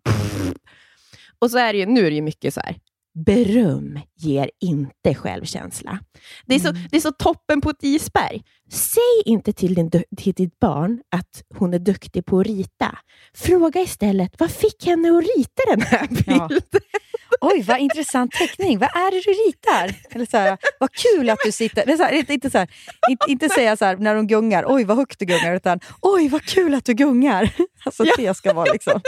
[1.38, 2.76] Och så är det ju, nu är det ju mycket så här,
[3.24, 5.98] beröm ger inte självkänsla.
[6.46, 8.42] Det är, så, det är så toppen på ett isberg.
[8.72, 12.98] Säg inte till, din, till ditt barn att hon är duktig på att rita.
[13.34, 16.46] Fråga istället, vad fick henne att rita den här Ja.
[16.48, 16.60] bilden?
[17.40, 18.78] Oj, vad intressant teckning.
[18.78, 20.14] Vad är det du ritar?
[20.14, 21.90] Eller så här, vad kul att du sitter...
[21.90, 22.68] Är så här, inte, så här,
[23.10, 26.28] inte, inte säga så här när de gungar, oj vad högt du gungar, utan oj
[26.28, 27.50] vad kul att du gungar.
[27.84, 28.14] Alltså Ja.
[28.16, 29.00] det ska vara liksom...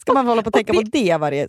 [0.00, 1.48] Ska man hålla på att tänka på det varje,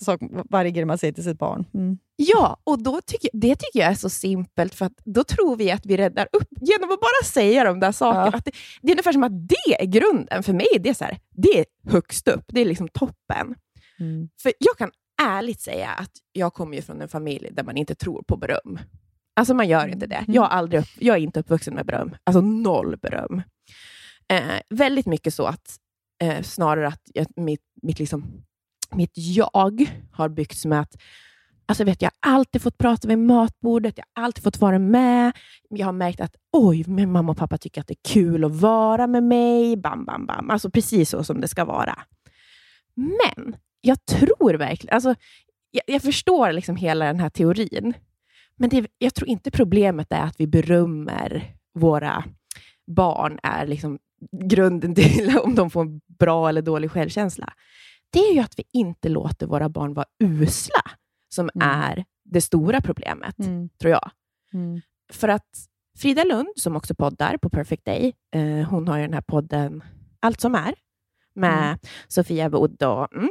[0.49, 1.65] varje grej man säger till sitt barn.
[1.79, 1.97] Mm.
[2.15, 5.71] Ja, och då tycker, det tycker jag är så simpelt, för att då tror vi
[5.71, 8.29] att vi räddar upp genom att bara säga de där sakerna.
[8.31, 8.37] Ja.
[8.37, 10.43] Att det, det är ungefär som att det är grunden.
[10.43, 13.55] För mig är det så här, det är högst upp, det är liksom toppen.
[13.99, 14.29] Mm.
[14.41, 17.95] För jag kan ärligt säga att jag kommer ju från en familj där man inte
[17.95, 18.79] tror på beröm.
[19.35, 20.25] Alltså man gör inte det.
[20.27, 22.15] Jag, har aldrig upp, jag är inte uppvuxen med beröm.
[22.23, 23.41] Alltså noll beröm.
[24.33, 25.77] Eh, väldigt mycket så att
[26.23, 28.43] eh, snarare att jag, mitt, mitt, liksom,
[28.91, 30.95] mitt jag har byggts med att
[31.69, 35.31] Alltså vet jag har alltid fått prata vid matbordet, jag har alltid fått vara med.
[35.69, 38.55] Jag har märkt att oj, min mamma och pappa tycker att det är kul att
[38.55, 39.77] vara med mig.
[39.77, 40.49] Bam, bam, bam.
[40.49, 41.99] Alltså precis så som det ska vara.
[42.95, 45.15] Men jag tror verkligen, alltså,
[45.71, 47.93] jag, jag förstår liksom hela den här teorin,
[48.55, 52.23] men det, jag tror inte problemet är att vi berömmer våra
[52.87, 53.99] barn är liksom
[54.49, 57.53] grunden till om de får en bra eller dålig självkänsla.
[58.09, 60.81] Det är ju att vi inte låter våra barn vara usla
[61.29, 61.69] som Mm.
[61.69, 63.69] är det stora problemet, Mm.
[63.81, 64.11] tror jag.
[64.53, 64.81] Mm.
[65.13, 65.47] För att
[65.97, 69.83] Frida Lund, som också poddar på Perfect Day, eh, hon har ju den här podden
[70.19, 70.73] Allt som är,
[71.33, 71.77] med Mm.
[72.07, 72.83] Sofia Wood.
[72.83, 73.29] Och, mm.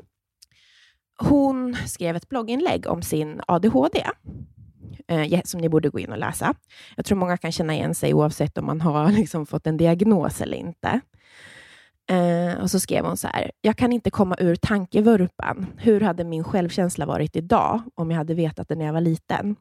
[1.18, 4.06] Hon skrev ett blogginlägg om sin ADHD,
[5.08, 6.54] eh, som ni borde gå in och läsa.
[6.96, 10.40] Jag tror många kan känna igen sig oavsett om man har liksom fått en diagnos
[10.40, 11.00] eller inte.
[12.10, 15.66] Eh, och så skrev hon så här, jag kan inte komma ur tankevurpan.
[15.78, 19.56] Hur hade min självkänsla varit idag om jag hade vetat det när jag var liten?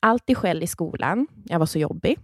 [0.00, 1.26] Alltid skäll i skolan.
[1.44, 2.18] Jag var så jobbig.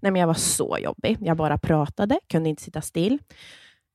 [0.00, 1.18] Nej, men jag var så jobbig.
[1.20, 3.18] Jag bara pratade, kunde inte sitta still.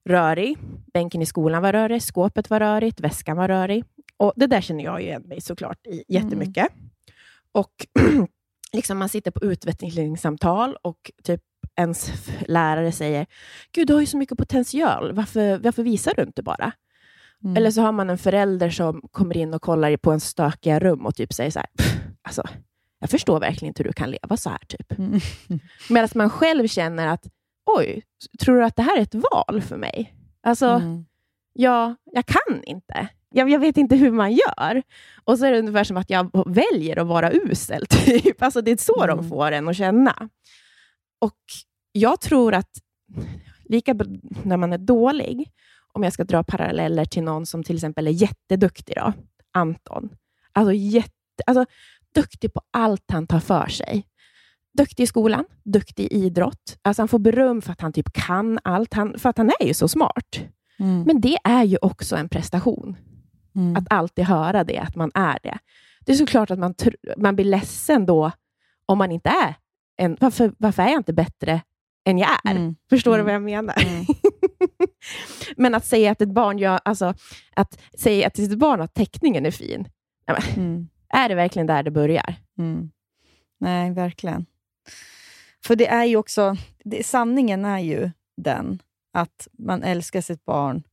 [0.10, 0.58] Rörig.
[0.94, 3.84] Bänken i skolan var rörig, skåpet var rörigt, väskan var rörig.
[4.18, 6.68] Och Det där känner jag igen mig såklart i jättemycket.
[7.52, 7.72] Och
[8.74, 11.42] liksom man sitter på utvecklingssamtal och typ
[11.76, 12.12] ens
[12.48, 13.26] lärare säger
[13.72, 15.12] Gud, du har ju så mycket potential.
[15.14, 16.72] Varför, varför visar du inte bara?
[17.44, 17.58] Mm.
[17.58, 21.06] Eller så har man en förälder som kommer in och kollar på en stökiga rum
[21.06, 22.44] och typ säger så här, "Pff, alltså,
[23.00, 24.60] jag förstår verkligen inte hur du kan leva så här.
[24.68, 25.00] Typ.
[25.00, 25.20] Mm.
[25.90, 27.26] Medan man själv känner att,
[27.66, 28.04] oj,
[28.40, 30.14] tror du att det här är ett val för mig?
[30.44, 31.06] Alltså, Mm.
[31.54, 33.08] ja, jag kan inte.
[33.32, 34.84] Jag, jag vet inte hur man gör.
[35.24, 37.86] Och så är det ungefär som att jag väljer att vara usel.
[37.90, 38.42] Typ.
[38.44, 39.30] Alltså, det är så de Mm.
[39.30, 40.30] får en att känna.
[41.20, 41.38] Och
[41.92, 42.70] jag tror att
[43.66, 43.94] lika
[44.44, 45.52] när man är dålig,
[45.92, 49.14] om jag ska dra paralleller till någon som till exempel är jätteduktig, då,
[49.52, 50.10] Anton.
[50.52, 51.66] Alltså, jätte, alltså
[52.16, 54.06] duktig på allt han tar för sig.
[54.78, 56.78] Duktig i skolan, duktig i idrott.
[56.82, 59.66] Alltså han får beröm för att han typ kan allt, han, för att han är
[59.66, 60.40] ju så smart.
[60.80, 61.02] Mm.
[61.02, 62.98] Men det är ju också en prestation.
[63.56, 63.76] Mm.
[63.76, 65.58] Att alltid höra det, att man är det.
[66.06, 66.76] Det är såklart att man,
[67.18, 68.32] man blir ledsen då
[68.86, 69.56] om man inte är
[70.00, 70.18] en...
[70.20, 71.62] Varför, varför är jag inte bättre
[72.06, 72.52] än jag är?
[72.52, 72.76] Mm.
[72.90, 73.26] Förstår du Mm.
[73.26, 73.84] vad jag menar?
[73.88, 74.06] Mm.
[75.58, 77.14] Men att säga att ett barn gör, alltså,
[77.56, 79.88] att säga att sitt barn att teckningen är fin,
[80.58, 80.88] Mm.
[81.10, 82.36] är det verkligen där det börjar?
[82.60, 82.92] Mm.
[83.60, 84.46] Nej, verkligen.
[85.66, 86.56] För det är ju också...
[86.84, 88.82] Det, sanningen är ju den
[89.14, 90.84] att man älskar sitt barn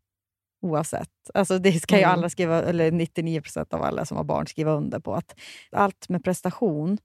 [0.63, 1.11] oavsett.
[1.35, 2.13] Alltså det ska ju Mm.
[2.19, 5.15] alla skriva, eller 99 procent av alla som har barn skriva under på.
[5.15, 5.35] att
[5.73, 6.99] Allt med prestation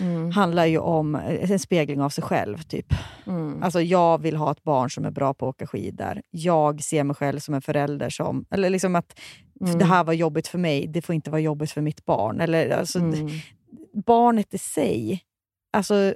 [0.00, 0.30] Mm.
[0.30, 2.62] handlar ju om en spegling av sig själv.
[2.62, 2.86] typ.
[3.26, 3.62] Mm.
[3.62, 6.22] Alltså jag vill ha ett barn som är bra på att åka skidor.
[6.30, 8.44] Jag ser mig själv som en förälder som...
[8.50, 9.20] Eller liksom att
[9.60, 9.78] Mm.
[9.78, 12.40] det här var jobbigt för mig, det får inte vara jobbigt för mitt barn.
[12.40, 13.28] Eller, alltså, Mm.
[14.06, 15.20] barnet i sig,
[15.72, 16.12] alltså, äh,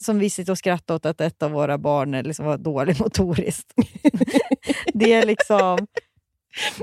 [0.00, 2.96] som vi sitter och skrattar åt att ett av våra barn är liksom var dålig
[3.00, 3.72] motoriskt.
[4.94, 5.86] det är liksom...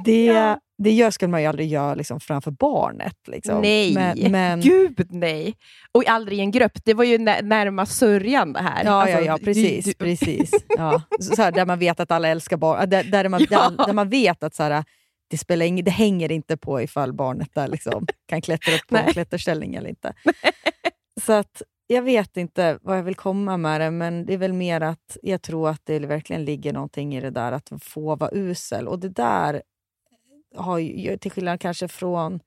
[0.06, 0.60] Det, Ja.
[0.84, 3.15] Det gör, skulle man ju aldrig göra liksom, framför barnet.
[3.28, 3.62] Liksom.
[3.62, 5.56] Nej, Men, men, gud nej!
[5.91, 6.72] Och aldrig i en grupp.
[6.86, 8.84] Det var ju nä- närmast sörjan det här.
[8.86, 9.86] Ja, Alltså, ja, ja, precis.
[9.86, 10.52] du- precis.
[10.78, 11.02] Ja.
[11.20, 12.89] Så, så här, där man vet att alla älskar barn.
[12.89, 13.70] Där, där, man, Ja.
[13.78, 14.84] där, där man vet att så här,
[15.30, 18.98] det, spelar ing, det hänger inte på ifall barnet där liksom kan klättra upp på
[18.98, 20.13] en klätterställning eller inte.
[21.26, 24.54] Så att, jag vet inte vad jag vill komma med det, men det är väl
[24.54, 28.30] mer att jag tror att det verkligen ligger någonting i det där att få vara
[28.34, 28.88] usel.
[28.88, 29.62] Och det där
[30.56, 32.40] har ju, till skillnad kanske från...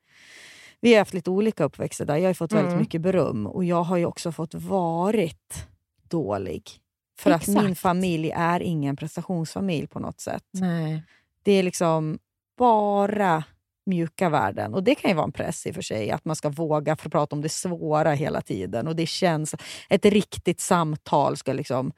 [0.80, 2.16] Vi har haft lite olika uppväxter där.
[2.16, 2.80] Jag har fått väldigt Mm.
[2.80, 5.66] mycket beröm och jag har ju också fått varit
[6.08, 6.70] dålig.
[7.18, 7.80] För att min Exakt.
[7.80, 10.44] familj är ingen prestationsfamilj på något sätt.
[10.52, 11.02] Nej.
[11.42, 12.18] Det är liksom
[12.58, 13.44] bara
[13.86, 14.74] mjuka värden.
[14.74, 16.96] Och det kan ju vara en press i och för sig, att man ska våga
[16.96, 18.88] få prata om det svåra hela tiden.
[18.88, 19.54] Och det känns...
[19.88, 21.92] Ett riktigt samtal ska liksom...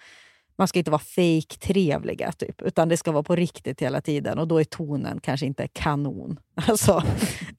[0.58, 4.38] Man ska inte vara fake trevliga typ, utan det ska vara på riktigt hela tiden.
[4.38, 6.40] Och då är tonen kanske inte kanon.
[6.68, 7.02] Alltså,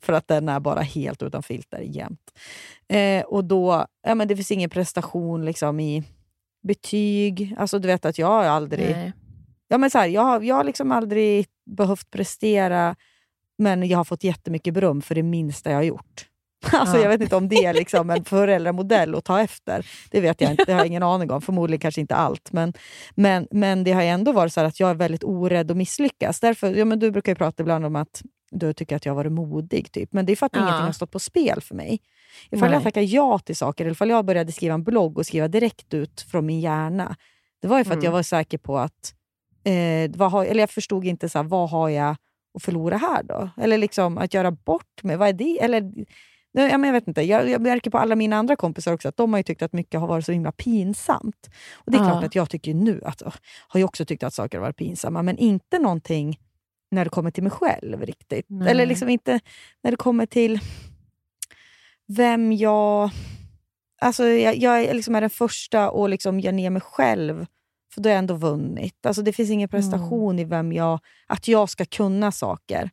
[0.02, 2.32] för att den är bara helt utan filter jämt.
[2.88, 6.04] Eh, och då, ja, men det finns ingen prestation liksom i
[6.68, 7.56] betyg.
[7.58, 8.90] Alltså du vet att jag har aldrig...
[8.96, 9.14] Nej.
[9.68, 12.96] Ja, men så här, jag, har- jag har liksom aldrig behövt prestera,
[13.58, 16.26] men jag har fått jättemycket beröm för det minsta jag har gjort.
[16.72, 17.02] Alltså, Ja.
[17.04, 19.86] Jag vet inte om det är liksom en föräldramodell att ta efter.
[20.12, 21.42] Det vet jag inte, det har jag ingen aning om.
[21.42, 22.52] Förmodligen kanske inte allt.
[22.52, 22.74] Men,
[23.16, 26.40] men, men det har ändå varit så att jag är väldigt orädd att misslyckas.
[26.40, 29.16] Därför, ja, men du brukar ju prata ibland om att du tycker att jag har
[29.16, 29.92] varit modig.
[29.92, 30.14] Typ.
[30.14, 30.60] Men det är för att Ja.
[30.62, 32.00] ingenting har stått på spel för mig.
[32.52, 32.76] Ifall Nej.
[32.76, 35.94] jag tackar ja till saker, eller ifall jag började skriva en blogg och skriva direkt
[35.94, 37.16] ut från min hjärna.
[37.62, 38.06] Det var ju för att Mm.
[38.06, 39.14] jag var säker på att
[39.64, 42.16] eh, vad har, eller jag förstod inte så här, vad har jag
[42.58, 43.50] att förlora här då?
[43.58, 45.60] Eller liksom att göra bort mig, vad är det?
[45.62, 45.92] Eller,
[46.62, 47.22] ja, men jag vet inte.
[47.22, 49.74] Jag, jag märker på alla mina andra kompisar också att de har ju tyckt att
[49.74, 51.50] mycket har varit så himla pinsamt.
[51.76, 52.10] Och det är Ja.
[52.10, 53.22] klart att jag tycker nu att,
[53.68, 56.40] har jag också tyckt att saker har varit pinsamma, men inte någonting
[56.92, 58.46] när det kommer till mig själv riktigt.
[58.50, 58.72] Nej.
[58.72, 59.40] Eller liksom inte
[59.84, 60.60] när det kommer till
[62.08, 63.10] vem jag...
[64.02, 67.46] Alltså jag, jag är liksom är den första och liksom ger ner mig själv,
[67.94, 69.06] för då har jag ändå vunnit.
[69.06, 71.00] Alltså det finns ingen prestation i vem jag...
[71.28, 72.90] Att jag ska kunna saker.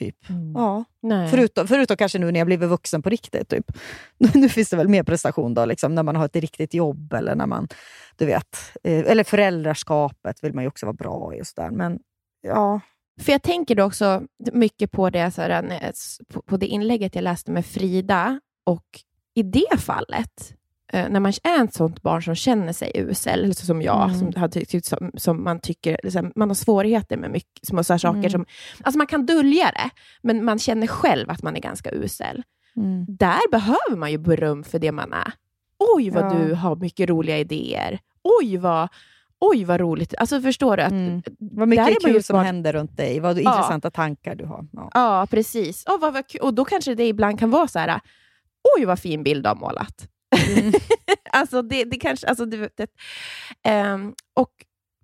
[0.00, 0.30] Typ.
[0.30, 0.52] Mm.
[0.54, 0.84] Ja.
[1.02, 1.28] Nej.
[1.30, 3.48] Förutom, förutom kanske nu när jag blivit vuxen på riktigt.
[3.48, 3.64] Typ.
[4.34, 7.34] Nu finns det väl mer prestation då, liksom, när man har ett riktigt jobb eller
[7.34, 7.68] när man...
[8.16, 11.42] Du vet, eh, eller föräldraskapet vill man ju också vara bra i.
[11.42, 11.70] Och så där.
[11.70, 11.98] Men
[12.40, 12.80] ja,
[13.20, 15.92] För jag tänker då också mycket på det, så här, när-
[16.46, 18.86] på- det inlägget jag läste med Frida och
[19.34, 20.54] i det fallet, eh,
[20.92, 24.32] när man är ett sånt barn som känner sig usel, eller så som jag, Mm.
[24.32, 28.18] som, som, som man tycker, liksom, man har svårigheter med mycket små så här saker.
[28.18, 28.30] Mm.
[28.30, 28.46] Som,
[28.82, 29.90] alltså man kan dölja det,
[30.22, 32.42] men man känner själv att man är ganska usel.
[32.76, 33.04] Mm.
[33.08, 35.32] Där behöver man ju beröm för det man är.
[35.96, 36.30] Oj, vad Ja.
[36.38, 37.98] du har mycket roliga idéer.
[38.40, 38.88] Oj, vad,
[39.40, 40.14] oj, vad roligt.
[40.18, 40.82] Alltså förstår du?
[40.82, 41.22] Att, Mm.
[41.38, 42.46] Vad där mycket är kul som smart.
[42.46, 43.20] händer runt dig.
[43.20, 43.50] Vad Ja.
[43.50, 44.66] intressanta tankar du har.
[44.72, 44.90] Ja.
[44.94, 45.86] Ja, precis.
[45.86, 46.24] Oh, vad, vad.
[46.40, 48.00] Och då kanske det ibland kan vara så här,
[48.78, 50.08] oj vad fin bild du har målat.
[50.36, 50.72] Mm.
[51.30, 52.90] alltså det, det kanske, alltså du vet, det,
[53.64, 54.50] ehm, och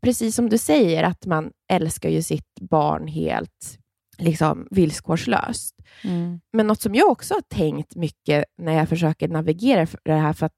[0.03, 3.79] precis som du säger, att man älskar ju sitt barn helt
[4.19, 5.75] liksom, villkorslöst.
[6.05, 6.41] Mm.
[6.53, 10.47] Men något som jag också har tänkt mycket när jag försöker navigera det här, för
[10.47, 10.57] att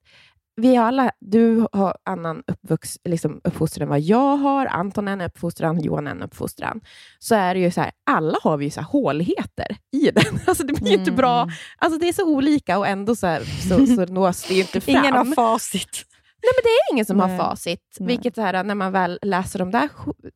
[0.59, 5.21] vi alla, du har annan uppvux, liksom uppfostran än vad jag har, Anton är en
[5.21, 6.81] uppfostran, Johan är en uppfostran.
[7.19, 10.39] Så är det ju så här, alla har vi ju så håligheter i den.
[10.47, 11.43] Alltså det blir ju inte bra.
[11.43, 11.55] Mm.
[11.79, 14.81] Alltså det är så olika och ändå så, här, så, så nås det ju inte
[14.81, 14.97] fram.
[14.97, 16.05] Ingen har facit.
[16.43, 17.31] Nej, men det är ingen som Nej.
[17.31, 17.97] har facit.
[17.99, 18.07] Nej.
[18.07, 19.89] Vilket så här, när man väl läser de där,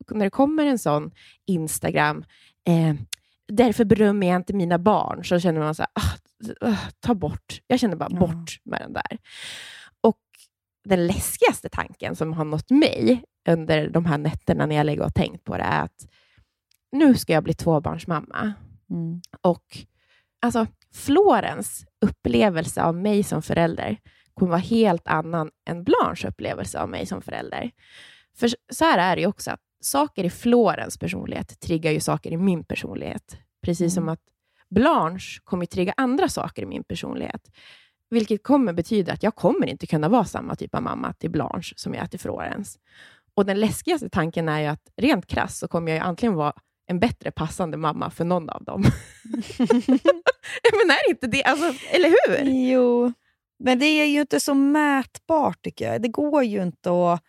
[0.09, 1.11] när det kommer en sån
[1.47, 2.25] Instagram,
[2.67, 2.95] eh,
[3.47, 7.59] därför berömmer jag inte mina barn, så känner man så här, ah, ah, ta bort.
[7.67, 8.19] Jag känner bara Ja.
[8.19, 9.17] bort med den där.
[10.83, 15.13] Den läskigaste tanken som har nått mig under de här nätterna när jag lägger och
[15.13, 16.07] tänkt på det är att
[16.91, 18.53] nu ska jag bli tvåbarnsmamma.
[18.89, 19.21] Mm.
[19.41, 19.77] Och
[20.41, 23.97] alltså, Florens upplevelse av mig som förälder
[24.33, 27.71] kommer vara helt annan än Blanches upplevelse av mig som förälder.
[28.35, 32.31] För så här är det ju också, att saker i Florens personlighet triggar ju saker
[32.31, 33.37] i min personlighet.
[33.61, 34.19] Precis som att
[34.69, 37.51] Blanche kommer trigga andra saker i min personlighet.
[38.13, 41.73] Vilket kommer betyda att jag kommer inte kunna vara samma typ av mamma till Blanche
[41.75, 42.77] som jag är till Florens.
[43.35, 46.53] Och den läskigaste tanken är ju att rent krass så kommer jag ju antingen vara
[46.87, 48.83] en bättre passande mamma för någon av dem.
[50.71, 52.49] Men är inte det, alltså, eller hur?
[52.51, 53.13] Jo,
[53.59, 56.01] men det är ju inte så mätbart tycker jag.
[56.01, 57.21] Det går ju inte att...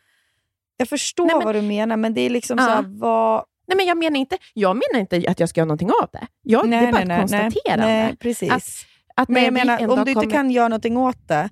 [0.76, 2.64] Jag förstår Nej, men- vad du menar, men det är liksom Ja.
[2.64, 3.44] så här, vad...
[3.66, 6.26] Nej, men jag, menar inte, jag menar inte att jag ska göra någonting av det.
[6.42, 7.86] Jag, det är bara ett konstaterande.
[7.86, 8.50] Nej, precis.
[8.52, 8.86] Att-
[9.16, 11.48] Att men jag menar, en om du inte kommer- kan göra någonting åt det,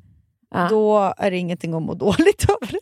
[0.54, 0.66] Ja.
[0.70, 2.72] då är det ingenting att må dåligt över.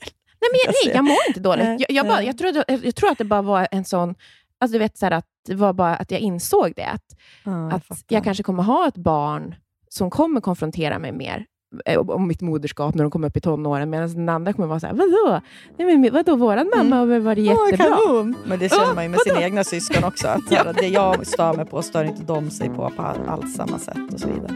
[0.41, 1.65] Nej, men jag, nej, jag mår inte dåligt.
[1.65, 4.15] Nej, Jag, jag, bara, jag, tror, jag, tror att det bara var en sån...
[4.61, 6.87] Alltså du vet, så här, att det var bara att jag insåg det.
[6.87, 7.05] Att,
[7.45, 9.55] Ja, jag att jag kanske kommer ha ett barn
[9.89, 11.47] som kommer konfrontera mig mer
[11.97, 14.87] om mitt moderskap när de kommer upp i tonåren, medan den andra kommer vara så
[14.87, 15.41] här, vadå?
[15.79, 17.57] Nej, men, vadå, våran mamma har väl varit Mm.
[17.61, 17.97] Åh, jättebra?
[18.07, 18.35] kanon!
[18.45, 20.29] Men det känner Ja, man ju med sina egna syskon också.
[20.29, 23.55] Att här, Det jag stör mig på stör inte de sig på på all- alls
[23.55, 24.55] samma sätt och så vidare.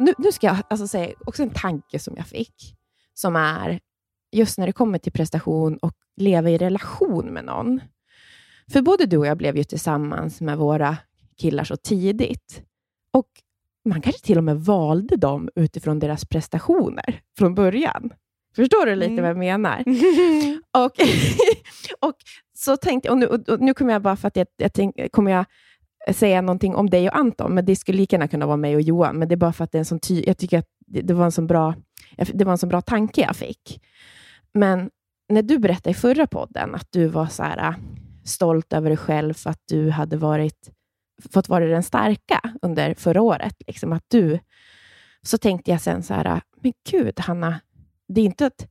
[0.00, 2.54] nu, nu ska jag alltså säga också en tanke som jag fick,
[3.14, 3.80] som är
[4.32, 7.80] just när det kommer till prestation och leva i relation med någon.
[8.72, 10.96] För både du och jag blev ju tillsammans med våra
[11.40, 12.62] killar så tidigt.
[13.12, 13.26] Och
[13.84, 18.12] man kanske till och med valde dem utifrån deras prestationer från början.
[18.56, 19.22] Förstår du lite Mm.
[19.22, 19.78] vad jag menar?
[20.84, 20.92] och,
[22.08, 22.14] och
[22.58, 25.30] så tänkte och nu, och nu kommer jag bara för att jag, jag tänk, kommer
[25.30, 25.44] jag
[26.14, 28.80] säga någonting om dig och Anton, men det skulle lika gärna kunna vara mig och
[28.82, 30.68] Johan, men det är bara för att det är en sån ty- jag tycker att
[30.86, 31.74] det, det var en sån bra
[32.16, 33.80] det var en sån bra tanke jag fick.
[34.52, 34.90] Men
[35.28, 37.74] när du berättade i förra podden att du var så här, äh,
[38.24, 40.70] stolt över dig själv för att du hade varit,
[41.32, 44.38] fått vara den starka under förra året, liksom att du,
[45.22, 47.60] så tänkte jag sen så här, äh, men gud Hanna,
[48.08, 48.68] det är inte att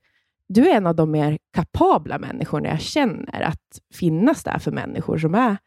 [0.49, 5.17] du är en av de mer kapabla människorna jag känner att finnas där för människor
[5.17, 5.57] som är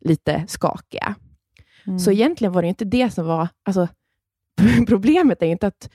[0.00, 1.14] lite skakiga.
[1.86, 1.98] Mm.
[1.98, 3.48] Så egentligen var det inte det som var...
[3.62, 3.88] Alltså,
[4.86, 5.90] problemet är inte att,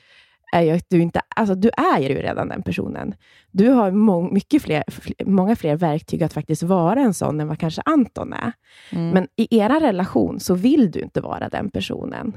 [0.54, 1.20] är ju att du inte...
[1.36, 3.14] Alltså, du är ju redan den personen.
[3.50, 7.48] Du har må, mycket fler, fl- många fler verktyg att faktiskt vara en sån än
[7.48, 8.52] vad kanske Anton är.
[8.90, 9.10] Mm.
[9.10, 12.36] Men i er relation så vill du inte vara den personen.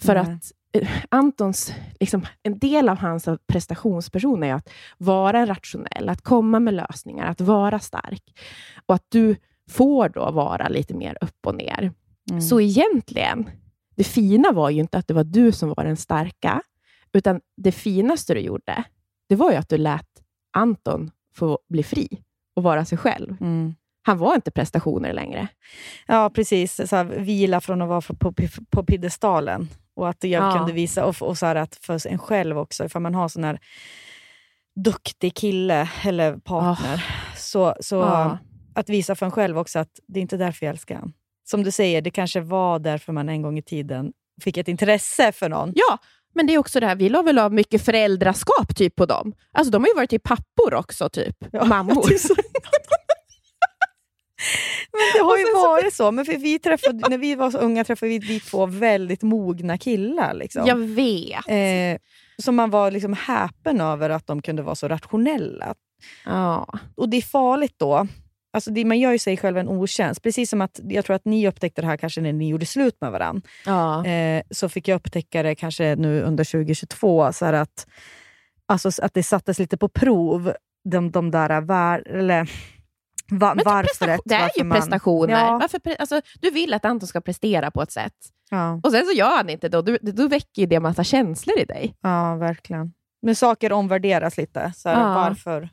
[0.00, 0.22] För Nej.
[0.22, 6.60] att eh, Antons, liksom, en del av hans prestationsperson är att vara rationell, att komma
[6.60, 8.22] med lösningar, att vara stark.
[8.86, 9.36] Och att du
[9.70, 11.92] får då vara lite mer upp och ner.
[12.30, 12.42] Mm.
[12.42, 13.50] Så egentligen,
[13.96, 16.62] det fina var ju inte att det var du som var den starka,
[17.14, 18.84] utan det finaste du gjorde,
[19.28, 20.06] det var ju att du lät
[20.56, 22.08] Anton få bli fri
[22.56, 23.36] och vara sig själv.
[23.40, 23.74] Mm.
[24.06, 25.48] Han var inte prestationer längre.
[26.06, 26.88] Ja, precis.
[26.88, 28.32] Så här, vila från att vara på, på,
[28.70, 29.68] på piedestalen.
[29.96, 30.56] Och att jag Ja.
[30.58, 33.60] kunde visa, och, och så att för en själv också, ifall man har sån här
[34.84, 37.04] duktig kille eller partner,
[37.36, 38.38] så, så Ja.
[38.74, 41.12] att visa för en själv också att det är inte därför jag älskar honom.
[41.44, 44.12] Som du säger, det kanske var därför man en gång i tiden
[44.42, 45.72] fick ett intresse för någon.
[45.74, 45.98] Ja,
[46.34, 49.34] men det är också det här, vi la väl av mycket föräldraskap typ på dem.
[49.52, 51.36] Alltså de har ju varit typ pappor också, typ.
[51.52, 52.06] Ja, Mammor.
[54.92, 56.10] Men det har ju varit så.
[56.10, 60.34] Men vi träffade, när vi var så unga träffade vi, vi två väldigt mogna killar.
[60.34, 60.66] Liksom.
[60.66, 61.48] Jag vet.
[61.48, 62.00] Eh,
[62.42, 65.74] så man var liksom häpen över att de kunde vara så rationella.
[66.24, 66.68] Ja.
[66.96, 68.06] Och det är farligt då.
[68.54, 70.22] Alltså det, man gör ju sig själv en otjänst.
[70.22, 72.96] Precis som att jag tror att ni upptäckte det här kanske när ni gjorde slut
[73.00, 73.42] med varandra.
[73.66, 74.06] Ja.
[74.06, 77.32] Eh, så fick jag upptäcka det kanske nu under 2022.
[77.32, 77.86] Så att,
[78.66, 80.52] alltså, att det sattes lite på prov,
[80.84, 82.50] de, de där vär, eller,
[83.30, 85.32] va, varför det är ju man- prestationer.
[85.32, 88.14] Ja, Varför, alltså, du vill att Anton ska prestera på ett sätt.
[88.50, 89.78] ja, Och sen så gör han inte det.
[89.78, 91.94] och Då, då väcker ju det massa känslor i dig.
[92.00, 92.92] ja, verkligen.
[93.22, 94.72] Men saker omvärderas lite.
[94.76, 95.14] Så här.
[95.14, 95.68] Varför?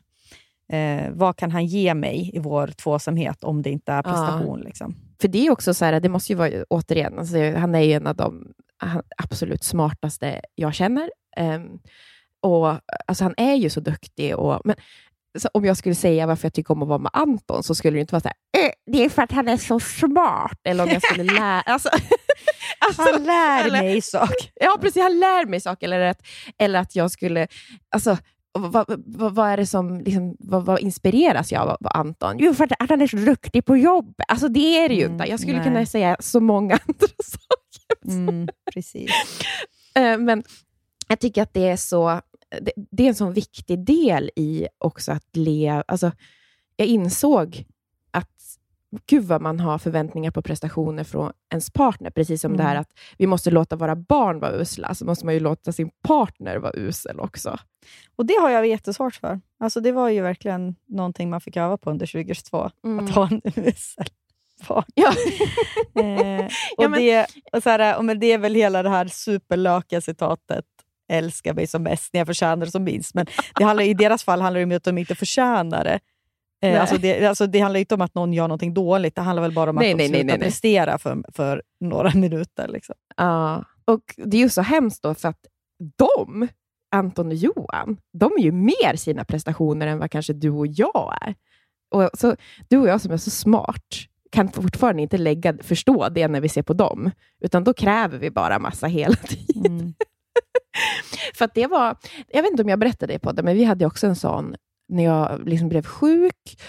[0.72, 4.60] Eh, vad kan han ge mig i vår tvåsamhet om det inte är prestation?
[4.60, 4.94] Liksom?
[5.20, 7.92] För det är också så här, det måste ju vara, återigen, alltså, han är ju
[7.92, 8.52] en av de
[9.22, 11.10] absolut smartaste jag känner.
[11.36, 11.68] Ehm,
[12.40, 12.68] och
[13.06, 14.36] alltså, Han är ju så duktig.
[14.36, 14.76] Och, men,
[15.54, 18.00] om jag skulle säga varför jag tycker om att vara med Anton, så skulle det
[18.00, 20.58] inte vara så här, "Eh, det är för att han är så smart.
[20.64, 21.60] Eller om jag skulle lära...
[21.66, 21.88] Alltså,
[22.86, 24.50] alltså, Han lär eller- mig saker.
[24.54, 25.02] Ja, precis.
[25.02, 25.86] Han lär mig saker.
[25.86, 26.22] Eller att,
[26.58, 27.46] eller att jag skulle...
[27.94, 28.16] Alltså,
[28.52, 30.00] vad, vad, vad är det som...
[30.00, 32.36] Liksom, vad, vad inspireras jag av, Anton?
[32.38, 34.14] Jo, för att, han är så duktig på jobb.
[34.28, 35.30] Alltså, det är det ju Mm, inte.
[35.30, 35.64] Jag skulle nej.
[35.64, 38.18] kunna säga så många andra saker.
[38.18, 39.10] Mm, precis.
[39.94, 40.42] Eh, Men
[41.08, 42.20] jag tycker att det är så...
[42.60, 45.84] Det, det är en sån viktig del i också att leva...
[45.88, 46.12] Alltså,
[46.76, 47.64] jag insåg
[49.06, 52.10] gud vad man har förväntningar på prestationer från ens partner.
[52.10, 52.80] Precis som det här Mm.
[52.80, 52.88] att
[53.18, 56.72] vi måste låta våra barn vara usla, så måste man ju låta sin partner vara
[56.76, 57.58] usel också.
[58.16, 59.40] Och det har jag jättesvårt för.
[59.60, 62.70] Alltså det var ju verkligen någonting man fick öva på under 2022.
[62.84, 63.04] Mm.
[63.04, 64.06] Att ha en usel
[64.66, 64.94] partner.
[64.94, 65.12] Ja.
[65.94, 66.44] Eh,
[66.76, 69.06] och Ja, men- det, och så här, och men det är väl hela det här
[69.08, 70.64] superlöka citatet
[71.12, 73.14] älska mig som mest när jag förtjänar det som minst.
[73.14, 73.26] Men
[73.58, 76.00] det handlar, i deras fall handlar det om att de inte förtjänar det.
[76.62, 79.14] Eh, alltså det, alltså det handlar inte om att någon gör någonting dåligt.
[79.14, 80.46] Det handlar väl bara om att Nej, de nej, nej, slutar nej, nej.
[80.46, 82.68] prestera för, för några minuter.
[82.68, 82.94] Liksom.
[83.16, 85.46] Ja, och det är ju så hemskt då, för att
[85.96, 86.48] de,
[86.94, 91.18] Anton och Johan, de är ju mer sina prestationer än vad kanske du och jag
[91.20, 91.34] är.
[91.94, 92.36] Och så,
[92.68, 93.86] du och jag som är så smart
[94.32, 97.10] kan fortfarande inte lägga, förstå det när vi ser på dem,
[97.40, 99.66] utan då kräver vi bara massa hela tiden.
[99.66, 99.94] Mm.
[101.34, 101.96] För att det var,
[102.28, 104.54] jag vet inte om jag berättade det på det, men vi hade också en sån
[104.88, 106.60] när jag liksom blev sjuk.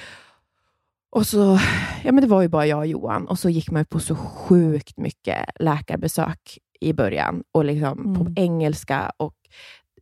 [1.11, 1.59] Och så,
[2.03, 4.15] ja men det var ju bara jag och Johan och så gick man på så
[4.15, 8.13] sjukt mycket läkarbesök i början och liksom Mm.
[8.15, 9.11] på engelska.
[9.17, 9.35] Och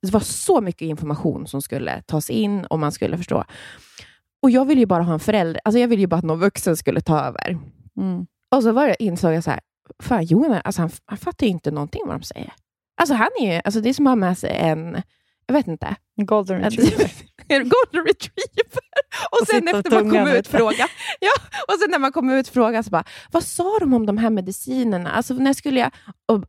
[0.01, 3.43] det var så mycket information som skulle tas in och man skulle förstå.
[4.41, 6.39] Och jag ville ju bara ha en förälder, alltså jag ville ju bara att någon
[6.39, 7.57] vuxen skulle ta över.
[7.97, 8.26] Mm.
[8.55, 9.59] Och så var det, insåg jag så här,
[10.03, 12.53] fan Johan, alltså han, han fattar ju inte någonting vad de säger.
[13.01, 15.01] Alltså han är ju, alltså det är som att ha med sig en,
[15.46, 17.12] jag vet inte, En Golden en retriever.
[17.48, 18.82] en golden retriever.
[19.32, 20.88] Och, Och sen efter man kom ut fråga,
[21.20, 21.32] ja,
[21.68, 24.30] och sen när man kom ut fråga så bara, vad sa de om de här
[24.30, 25.12] medicinerna?
[25.12, 25.92] Alltså när skulle jag...
[26.26, 26.44] Och,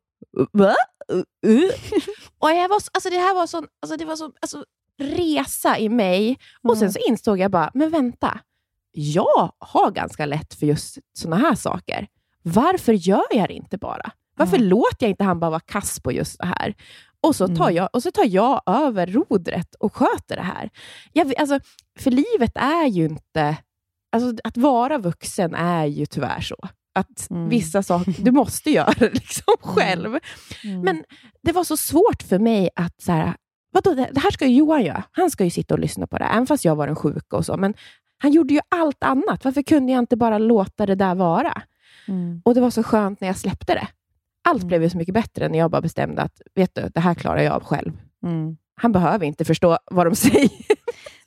[2.39, 4.65] och jag var, så- alltså det här var sån, alltså det var så, alltså,
[5.01, 6.39] resa i mig.
[6.63, 8.41] Och sen så insåg jag bara, men vänta,
[8.93, 12.07] jag har ganska lätt för just såna här saker.
[12.43, 14.11] Varför gör jag det inte bara?
[14.37, 14.69] Varför Mm.
[14.69, 16.75] låter jag inte han bara vara kass på just det här?
[17.23, 17.75] Och så tar Mm.
[17.77, 20.71] jag, och så tar jag över rodret och sköter det här.
[21.13, 21.61] Jag, alltså,
[21.99, 23.57] för livet är ju inte...
[24.17, 26.57] Alltså, att vara vuxen är ju tyvärr så.
[26.95, 27.49] Att Mm.
[27.49, 30.19] vissa saker, du måste göra det liksom själv.
[30.65, 30.81] Mm.
[30.81, 31.05] Men
[31.43, 33.35] det var så svårt för mig att så här,
[33.73, 35.05] vadå, det, det här ska ju Johan göra.
[35.13, 37.47] Han ska ju sitta och lyssna på det, även fast jag var den sjuka och
[37.47, 37.57] så.
[37.57, 37.75] Men
[38.19, 39.45] han gjorde ju allt annat.
[39.45, 41.63] Varför kunde jag inte bara låta det där vara?
[42.09, 42.43] Mm.
[42.45, 43.89] Och det var så skönt när jag släppte det.
[44.45, 44.69] Allt Mm.
[44.69, 47.43] blev ju så mycket bättre när jag bara bestämde att, vet du, det här klarar
[47.43, 47.93] jag av själv.
[48.27, 48.57] Mm.
[48.75, 50.51] Han behöver inte förstå vad de säger.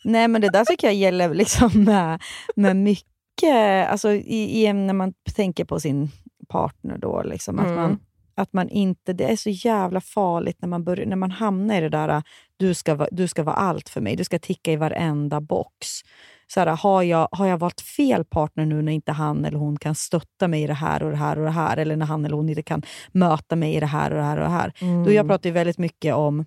[0.03, 2.21] Nej, men det där tycker jag gäller liksom med,
[2.55, 6.09] med mycket, alltså i, i, när man tänker på sin
[6.49, 7.75] partner då, liksom, att, Mm.
[7.81, 7.99] man,
[8.35, 11.81] att man inte, det är så jävla farligt när man, börjar, när man hamnar i
[11.81, 12.23] det där,
[12.57, 15.87] du ska, vara- du ska vara allt för mig, du ska ticka i varenda box.
[16.47, 19.77] Så här, har, jag, har jag valt fel partner nu när inte han eller hon
[19.77, 22.25] kan stötta mig i det här och det här och det här, eller när han
[22.25, 22.81] eller hon inte kan
[23.11, 24.73] möta mig i det här och det här och det här.
[25.05, 26.45] Då jag pratar ju väldigt mycket om,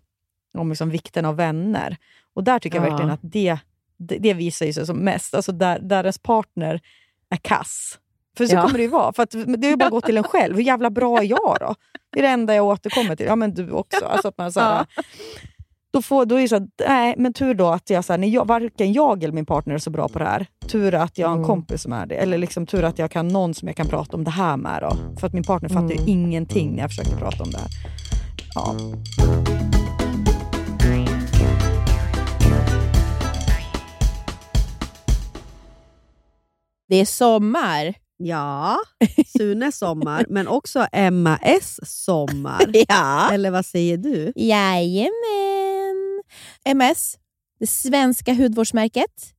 [0.58, 1.96] om liksom vikten av vänner.
[2.34, 2.90] Och där tycker jag Ja.
[2.90, 3.58] verkligen att det,
[3.98, 5.34] det, det visar ju sig som mest.
[5.34, 6.80] Alltså där, där ens partner
[7.30, 7.98] är kass.
[8.36, 8.62] För så Ja.
[8.62, 9.12] kommer det ju vara.
[9.12, 10.56] För att det har ju bara gått till en själv.
[10.56, 11.74] Hur jävla bra är jag då?
[12.12, 13.26] Det är det enda jag återkommer till.
[13.26, 14.04] Ja, men du också.
[14.04, 14.86] Alltså att man så här,
[15.92, 18.24] då, får, då är det så att, nej, men tur då att jag, så här,
[18.24, 20.46] jag, varken jag eller min partner är så bra på det här.
[20.68, 21.46] Tur att jag har en Mm.
[21.48, 22.14] kompis som är det.
[22.14, 24.82] Eller liksom tur att jag kan någon som jag kan prata om det här med.
[24.82, 25.16] Då.
[25.20, 26.08] För att min partner fattar ju Mm.
[26.08, 27.68] ingenting när jag försöker prata om det här.
[28.54, 28.74] Ja.
[36.88, 37.94] Det är sommar.
[38.20, 38.78] Ja,
[39.38, 42.64] Sunes sommar, men också Emma S sommar.
[42.88, 43.30] Ja.
[43.32, 44.32] Eller vad säger du?
[44.36, 46.22] Jajamän.
[46.64, 47.18] MS,
[47.60, 49.34] det svenska hudvårdsmärket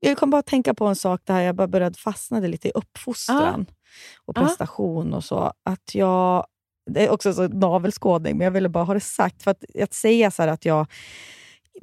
[0.00, 2.72] Jag kom bara att tänka på en sak där jag bara började fastnade lite i
[2.74, 3.66] uppfostran
[4.26, 4.42] och Ja.
[4.42, 5.52] prestation och så.
[5.62, 6.46] Att jag,
[6.90, 9.42] det är också så navelskådning, men jag ville bara ha det sagt.
[9.42, 10.86] För att, att säga så att jag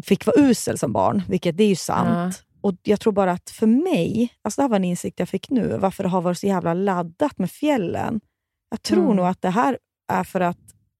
[0.04, 2.44] fick vara usel som barn, vilket det är ju sant.
[2.62, 5.50] Och Jag tror bara att för mig, alltså det här var en insikt jag fick
[5.50, 8.22] nu, varför det har varit så jävla laddat med fjällen.
[8.70, 9.16] Jag tror Mm.
[9.16, 9.78] nog att det här
[10.12, 10.58] är för att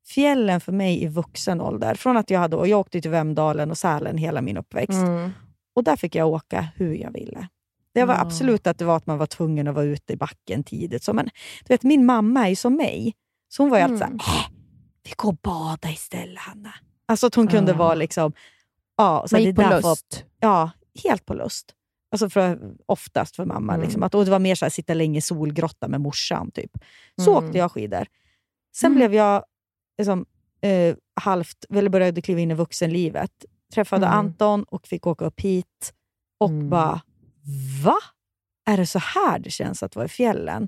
[0.08, 3.72] fjällen för mig i vuxen ålder, från att jag hade, och jag åkte till Vemdalen
[3.72, 5.32] och Sälen hela min uppväxt, Mm.
[5.76, 7.48] Och där fick jag åka hur jag ville.
[7.94, 10.64] Det var absolut att det var att man var tvungen att vara ute i backen
[10.64, 11.04] tidigt.
[11.04, 11.26] Så, men,
[11.66, 13.14] du vet, min mamma är ju som mig.
[13.50, 14.20] Så hon var ju alltid Mm.
[14.20, 14.46] såhär, äh,
[15.04, 16.74] vi går och badar istället Hanna.
[17.06, 17.78] Alltså att hon kunde Ja.
[17.78, 18.34] vara liksom...
[18.98, 20.26] Ja, så Man det gick på där får- lust.
[20.40, 20.72] Ja,
[21.04, 21.72] helt på lust.
[22.12, 23.74] Alltså för, oftast för mamma.
[23.74, 23.86] Mm.
[23.86, 26.52] Liksom, att, och det var mer så här, sitta länge i solgrotta med morsan.
[26.52, 26.72] Typ.
[27.22, 27.44] Så Mm.
[27.46, 28.06] åkte jag skidor.
[28.76, 28.96] Sen Mm.
[28.98, 29.44] blev jag
[29.98, 30.26] liksom,
[30.62, 33.46] eh, halvt, eller började kliva in i vuxenlivet.
[33.76, 34.18] Träffade Mm.
[34.20, 35.94] Anton och fick åka upp hit.
[36.40, 36.70] Och Mm.
[36.70, 37.02] bara,
[37.84, 37.98] va?
[38.66, 40.68] Är det så här det känns att vara i fjällen?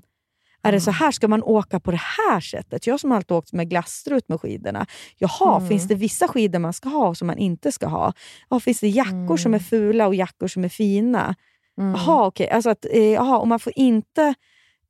[0.62, 2.86] Är det så här, ska man åka på det här sättet?
[2.86, 4.86] Jag som alltid åkt med glasstrut med skidorna.
[5.16, 5.68] Jaha, Mm.
[5.68, 8.12] finns det vissa skidor man ska ha och som man inte ska ha?
[8.50, 9.64] Ja, finns det jackor som är Mm.
[9.64, 11.34] fula och jackor som är fina?
[11.80, 11.90] Mm.
[11.94, 12.50] Jaha, okej.
[12.50, 14.34] Alltså att, eh, och man får inte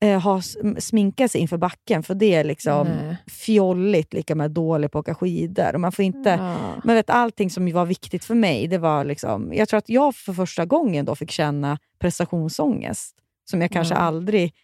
[0.01, 3.17] eh, ha, sm- sminka sig inför backen, för det är liksom Nej.
[3.27, 5.75] fjolligt, lika med dålig på att åka skidor.
[5.75, 6.31] Och man får inte...
[6.31, 6.57] Ja.
[6.85, 9.53] Men vet, allting som var viktigt för mig, det var liksom...
[9.55, 13.17] Jag tror att jag för första gången då fick känna prestationsångest,
[13.51, 14.01] som jag kanske Ja.
[14.01, 14.55] aldrig...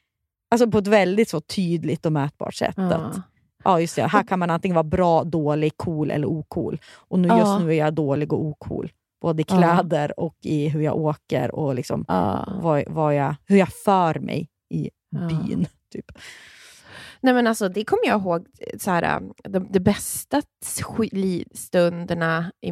[0.51, 2.75] Alltså på ett väldigt så tydligt och mätbart sätt.
[2.77, 2.95] Ja.
[2.95, 3.17] Att,
[3.65, 4.03] ja, just det.
[4.07, 6.81] Här kan man antingen vara bra, dålig, cool eller ocool.
[7.09, 8.93] Och nu, just nu är jag dålig och ocool.
[9.23, 12.49] Både i kläder och i hur jag åker och liksom Ja.
[12.63, 14.91] vad, vad jag, hur jag för mig i.
[15.29, 15.67] byn.
[15.93, 16.13] Typ.
[17.21, 18.47] Nej, men alltså, det kommer jag ihåg,
[18.79, 20.43] så här, de, de bästa
[21.55, 22.71] stunderna i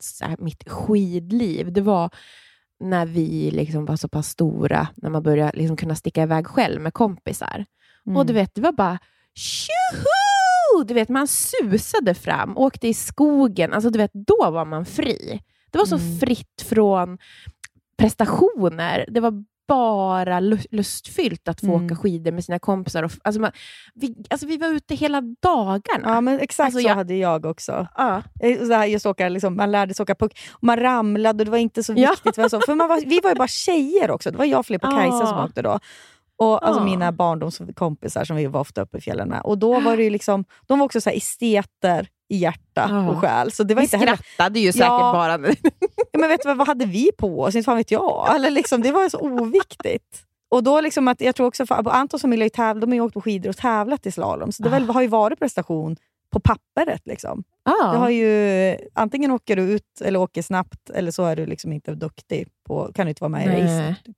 [0.00, 2.10] så här, mitt skidliv, det var
[2.80, 6.80] när vi liksom var så pass stora, när man började liksom kunna sticka iväg själv
[6.80, 7.64] med kompisar.
[8.06, 8.16] Mm.
[8.16, 8.98] Och du vet, det var bara
[9.34, 10.84] tjoho!
[10.84, 13.72] Du vet, man susade fram, åkte i skogen.
[13.72, 15.42] Alltså, du vet, då var man fri.
[15.70, 16.18] Det var så Mm.
[16.18, 17.18] fritt från
[17.96, 19.04] prestationer.
[19.08, 21.86] Det var bara lu- lustfyllt att få Mm.
[21.86, 23.02] åka skidor med sina kompisar.
[23.02, 23.52] Och, alltså, man,
[23.94, 26.14] vi, alltså, vi var ute hela dagarna.
[26.14, 27.86] Ja, men exakt Alltså, så jag- hade jag också.
[27.96, 28.22] Ja.
[28.40, 30.38] Eh, Så här, just åka, liksom, man lärde sig åka puck.
[30.62, 32.10] Man ramlade och det var inte så Ja.
[32.10, 32.38] viktigt.
[32.38, 34.30] Vem som, för man var, vi var ju bara tjejer också.
[34.30, 35.44] Det var jag, Filip och Kajsa som Ja.
[35.44, 35.78] åkte då.
[36.36, 36.84] Och, alltså Ja.
[36.84, 39.40] Mina barndomskompisar som vi var ofta uppe i fjällen med.
[39.44, 43.08] Och då var det ju liksom, de var också så här esteter i hjärta Ja.
[43.10, 43.52] och själ.
[43.52, 45.12] Så det var Vi inte heller, skrattade ju säkert Ja.
[45.12, 45.38] bara.
[46.18, 47.54] men vet du vad, vad hade vi på oss?
[47.54, 48.36] Inte fan vet jag.
[48.36, 50.22] Eller liksom, det var så oviktigt.
[50.48, 52.90] Och då liksom att, jag tror också, för Anton och Camilla har ju täv- de
[52.90, 54.52] har ju åkt på skidor och tävlat i slalom.
[54.52, 55.96] Så det väl, har ju varit prestation
[56.30, 57.02] på pappret.
[57.06, 57.44] Liksom.
[57.64, 57.92] Ja.
[57.92, 61.72] Det har ju, antingen åker du ut eller åker snabbt, eller så är du liksom
[61.72, 63.62] inte duktig på, kan du inte vara med i Nej.
[63.62, 64.04] racet.
[64.04, 64.16] Typ.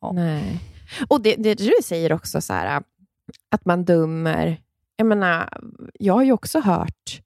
[0.00, 0.12] Ja.
[0.12, 0.60] Nej.
[1.08, 2.82] Och det, det du säger också, så här,
[3.50, 4.56] att man dömer.
[5.00, 5.48] Jag menar,
[5.98, 7.20] jag har ju också hört,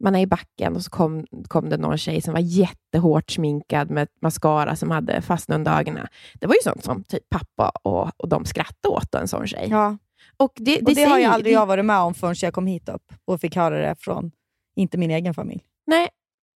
[0.00, 3.90] man är i backen och så kom, kom det någon tjej som var jättehårt sminkad
[3.90, 6.06] med mascara som hade fastnat under ögonen.
[6.34, 9.66] Det var ju sånt som typ pappa och, och de skrattade åt en sån tjej.
[9.70, 9.96] Ja.
[10.36, 12.54] Och det, Och det, har säger- ju aldrig det- jag varit med om förrän jag
[12.54, 14.30] kom hit upp och fick höra det från,
[14.76, 15.62] inte min egen familj.
[15.86, 16.08] Nej,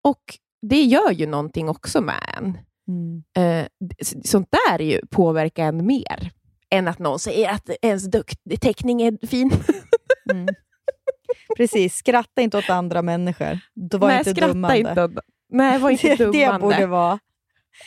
[0.04, 0.24] och
[0.62, 2.58] det gör ju någonting också med en.
[3.44, 3.66] Eh,
[4.00, 6.32] s- sånt där är ju påverkar en mer
[6.72, 9.52] än att någon säger att ens dukt, teckning är fin.
[10.32, 10.48] Mm.
[11.58, 13.60] Precis, skratta inte åt andra människor.
[13.76, 14.78] Det var Nej, inte skratta dummande.
[14.78, 15.04] inte.
[15.04, 15.12] åt-
[15.50, 16.54] Nej, var inte det, dummande.
[16.54, 17.20] det borde vara...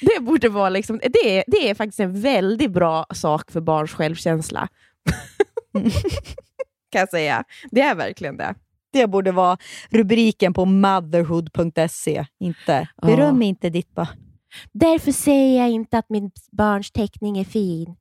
[0.01, 3.91] Det borde vara liksom, det, är, det är faktiskt en väldigt bra sak för barns
[3.93, 4.68] självkänsla.
[6.93, 7.45] kan jag säga.
[7.70, 8.55] Det är verkligen det.
[8.93, 9.59] Det borde vara
[9.91, 12.27] rubriken på motherhood.se.
[12.41, 14.07] Inte beröm inte ditt barn.
[14.73, 17.97] Därför säger jag inte att min barns teckning är fin.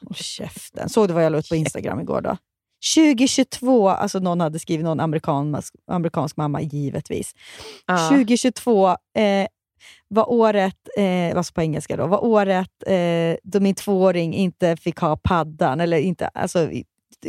[0.00, 0.88] Håll käften.
[0.88, 2.36] Såg du vad jag la ut på Instagram igår då?
[2.94, 7.32] 2022, alltså någon hade skrivit någon amerikansk, amerikansk mamma, givetvis.
[7.86, 8.08] Ja.
[8.08, 8.96] 2022 eh,
[10.08, 14.98] var året, eh, alltså på engelska då, var året eh, då min tvååring inte fick
[14.98, 16.70] ha paddan, eller inte, alltså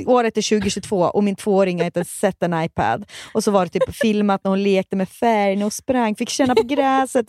[0.05, 3.05] Året är 2022 och min tvååring har inte ens sett en iPad.
[3.33, 6.55] Och så var det typ filmat när hon lekte med färgen och sprang, fick känna
[6.55, 7.27] på gräset.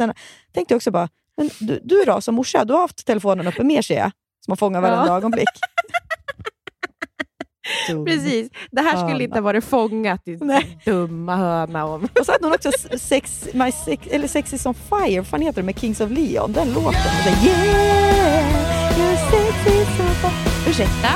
[0.53, 3.65] Tänkte jag också bara, men du, du då som morsa, du har haft telefonen uppe
[3.65, 4.11] mer ser jag,
[4.45, 5.17] som har fångat varenda Ja.
[5.17, 5.49] ögonblick.
[8.07, 8.51] Precis.
[8.71, 9.23] Det här skulle Höna.
[9.23, 10.79] inte ha varit fångat i Nej.
[10.85, 11.85] dumma höna.
[11.85, 12.03] Om.
[12.21, 15.41] Och så hade hon också sex, my sex, eller sex is on fire, vad fan
[15.41, 16.93] heter det, med Kings of Leon, den låten.
[17.25, 20.71] Så, yeah, your sex is on fire.
[20.71, 21.09] Ursäkta?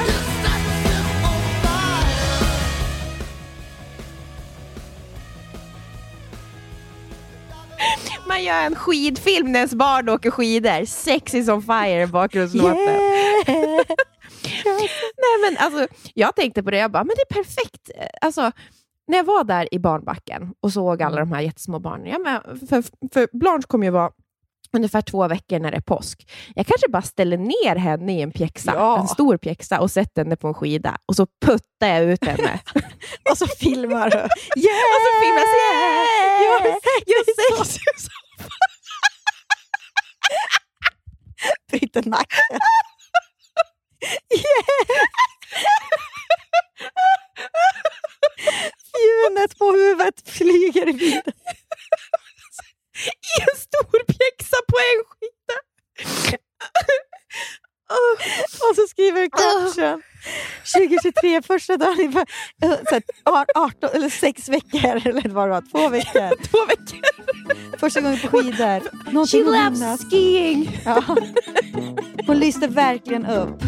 [8.29, 10.85] Man gör en skidfilm när ens barn åker skidor.
[10.85, 12.79] Sex is on fire bakgrundslåten.
[12.79, 13.85] Yeah.
[15.17, 17.91] Nej, men alltså, jag tänkte på det, jag bara, men det är perfekt.
[18.21, 18.53] Alltså,
[19.09, 22.59] när jag var där i barnbacken och såg alla de här jättesmå barnen, ja, men
[22.69, 22.85] för,
[23.15, 24.11] för Blanche kommer ju vara
[24.73, 26.31] ungefär två veckor när det är påsk.
[26.55, 29.01] Jag kanske bara ställer ner henne i en pjäxa, Ja.
[29.01, 32.61] en stor pjäxa och sätter henne på en skida och så puttar jag ut henne.
[33.31, 34.17] Och så filmar du.
[34.67, 34.87] Yeah!
[34.95, 36.63] och så filmas yeah!
[36.75, 38.09] sex Your is sex is
[41.71, 42.59] Bryter nacken.
[48.91, 51.33] Fjunet på huvudet flyger vidare.
[53.07, 55.59] i en stor pjäxa på en skida.
[58.71, 60.03] Och så skriver caption.
[60.75, 62.05] 2023, första dagen i
[62.67, 66.43] eh, så här, ar- 18, eller sex veckor, eller vad det var, två veckor.
[66.51, 67.01] Två veckor.
[67.79, 69.11] Första gången på skidor.
[69.13, 70.81] Någonting She loves skiing.
[70.85, 71.03] Ja.
[72.27, 73.63] Hon lyste verkligen upp.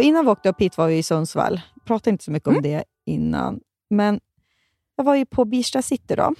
[0.00, 1.60] Innan vi åkte upp hit var vi i Sundsvall.
[1.84, 3.60] Pratade inte så mycket om det innan.
[3.90, 4.20] Men
[4.96, 6.34] jag var ju på Birsta city då.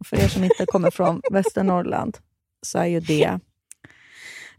[0.00, 2.18] Och för er som inte kommer från Västernorrland
[2.62, 3.38] så är ju det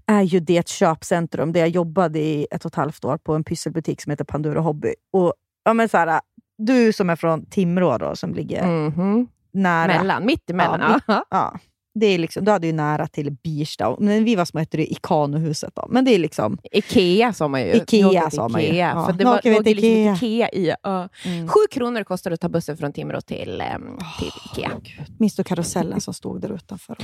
[0.07, 3.33] är ju det ett köpcentrum där jag jobbade i ett och ett halvt år på
[3.35, 4.93] en pysselbutik som heter Pandura Hobby.
[5.13, 5.33] Och,
[5.63, 6.21] ja, men så här,
[6.57, 9.27] du som är från Timrå då, som ligger Mhm.
[9.53, 9.87] nära.
[9.97, 10.81] Mellan, mitt emellan.
[10.81, 11.59] Ja, Ja, Ja.
[11.99, 13.95] Det är liksom, du hade ju nära till Birsta.
[13.99, 15.75] Men vi var små hette det Ikanohuset.
[15.75, 15.87] Då.
[15.89, 16.57] Men det är liksom...
[16.71, 17.67] Ikea sa man ju.
[17.73, 18.67] Ikea sa man ju.
[18.67, 19.05] Ikea, Ja.
[19.05, 20.49] För det var, låg liksom Ikea.
[20.49, 20.73] I.
[20.83, 21.09] ja.
[21.25, 21.47] Mm.
[21.47, 24.71] Sju kronor kostar det att ta bussen från Timrå till, um, till Ikea.
[25.19, 26.97] Minns du karusellen som stod där utanför?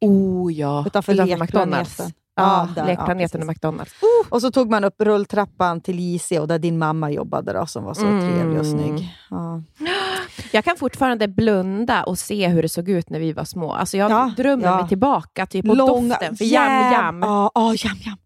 [0.00, 1.40] Oh ja, Utanför utanför lekplaneten.
[1.40, 1.98] McDonalds.
[2.36, 3.92] Ja, Ja, lekplaneten ja, och McDonalds.
[4.28, 7.84] Och så tog man upp rulltrappan till JC och där din mamma jobbade då, som
[7.84, 8.30] var så Mm.
[8.34, 9.08] trevlig och snygg.
[9.30, 9.62] Ja.
[10.52, 13.72] Jag kan fortfarande blunda och se hur det såg ut när vi var små.
[13.72, 14.76] Alltså jag Ja, drömmer ja.
[14.80, 17.22] mig tillbaka typ, på doften för jam jam.
[17.22, 18.16] Ja, ja, jam jam.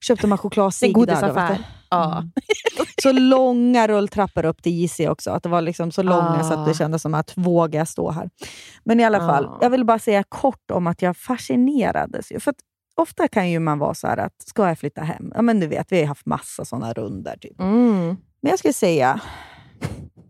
[0.00, 1.58] Köpte man chokladcigg där.
[1.90, 2.16] Ja.
[2.18, 2.30] Mm.
[3.02, 5.30] Så långa rulltrappor upp till JC också.
[5.30, 6.74] Att det var liksom så långa så att det Ah.
[6.74, 8.30] kändes som att våga stå här.
[8.84, 9.58] Men i alla fall, Ah.
[9.60, 12.28] jag vill bara säga kort om att jag fascinerades.
[12.38, 12.54] För
[12.96, 15.32] ofta kan ju man vara så att, ska jag flytta hem?
[15.34, 17.36] Ja, men du vet, vi har haft massa sådana runder.
[17.40, 17.60] Typ.
[17.60, 18.16] Mm.
[18.42, 19.20] Men jag skulle säga,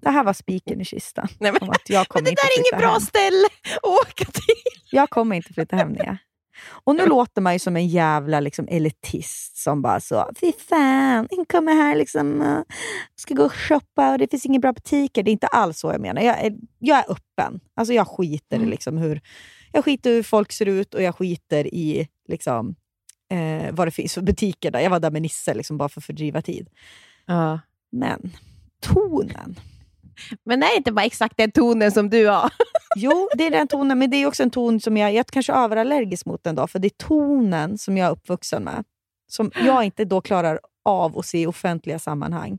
[0.02, 1.28] det här var spiken i kistan.
[1.38, 3.00] Nej, men, att jag men det inte där är inget bra hem.
[3.00, 3.46] ställe
[3.76, 4.82] att åka till.
[4.90, 6.18] Jag kommer inte flytta hem Nia.
[6.84, 11.28] Och nu låter man ju som en jävla liksom, elitist som bara så, fy fan,
[11.30, 12.62] jag kommer här liksom, uh,
[13.16, 15.22] ska gå och shoppa och det finns inga bra butiker.
[15.22, 16.22] Det är inte alls så jag menar.
[16.22, 17.60] Jag är, jag är öppen.
[17.74, 19.20] Alltså jag skiter i liksom hur,
[19.72, 22.74] jag skiter hur folk ser ut och jag skiter i liksom,
[23.30, 24.80] eh, vad det finns för butiker där.
[24.80, 26.68] Jag var där med Nisse liksom, bara för att fördriva tid.
[27.26, 27.60] Ja.
[27.92, 28.32] Men
[28.80, 29.56] tonen.
[30.44, 32.52] Men det är inte bara exakt den tonen som du har.
[32.96, 35.52] Jo, det är den tonen, men det är också en ton som jag, jag kanske
[35.52, 38.84] är överallergisk mot den då, för det är tonen som jag är uppvuxen med.
[39.28, 42.58] Som jag inte då klarar av att se i offentliga sammanhang.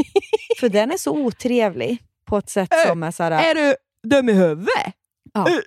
[0.60, 3.30] för den är så otrevlig på ett sätt som är så här...
[3.30, 3.74] Är du
[4.08, 4.94] dum i huvudet?
[5.34, 5.44] Ja.
[5.44, 5.62] Nej,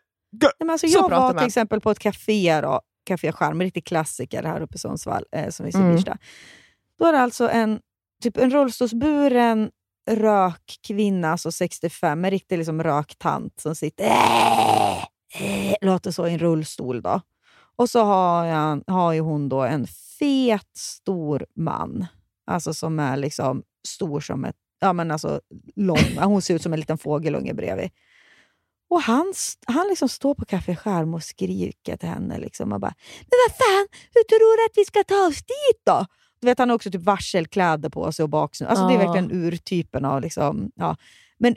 [0.59, 3.85] men alltså, Så jag var till exempel på ett café, då, Café Charm, en riktig
[3.85, 6.03] klassiker här uppe i Sundsvall, eh, som vi ser mm.
[6.99, 7.79] Då är det alltså en,
[8.23, 9.71] typ en rullstolsburen
[10.09, 15.03] rökkvinna, alltså 65, en riktig liksom röktant som sitter äh,
[15.39, 17.01] äh, låter så i en rullstol.
[17.01, 17.21] då.
[17.75, 19.87] Och så har, jag, har ju hon då en
[20.19, 22.05] fet, stor man,
[22.45, 25.41] alltså som är liksom stor som ett ja, men alltså
[25.75, 26.17] lång.
[26.17, 27.89] Hon ser ut som en liten fågelunge bredvid.
[28.89, 29.33] Och han,
[29.65, 32.39] han liksom står på Café Charm och skriker till henne.
[32.39, 35.81] Liksom och bara, men vad fan, hur tror du att vi ska ta oss dit
[35.85, 36.05] då?
[36.41, 38.67] Du vet, han har också typ varselkläder på sig och baksnö.
[38.67, 40.21] Alltså, Det är verkligen urtypen av...
[40.21, 40.95] Liksom, ja.
[41.37, 41.55] Men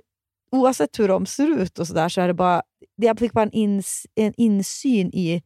[0.53, 2.63] oavsett hur de ser ut och så där så är det bara...
[2.97, 5.43] det- Jag fick bara en, ins, en insyn i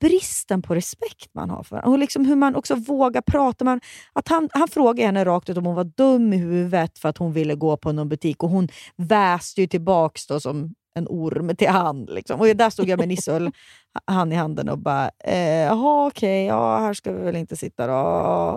[0.00, 1.90] bristen på respekt man har för varandra.
[1.92, 3.64] Och liksom hur man också vågar prata.
[3.64, 3.80] Man,
[4.12, 7.18] att han, han frågade henne rakt ut om hon var dum i huvudet för att
[7.18, 11.56] hon ville gå på någon butik och hon väste ju tillbaks då som en orm
[11.56, 12.10] till hand.
[12.10, 12.40] Liksom.
[12.40, 13.52] Och där stod jag med Nisse och
[14.06, 17.86] han i handen och bara, eh, jaha okej, ja, här ska vi väl inte sitta
[17.86, 17.94] då.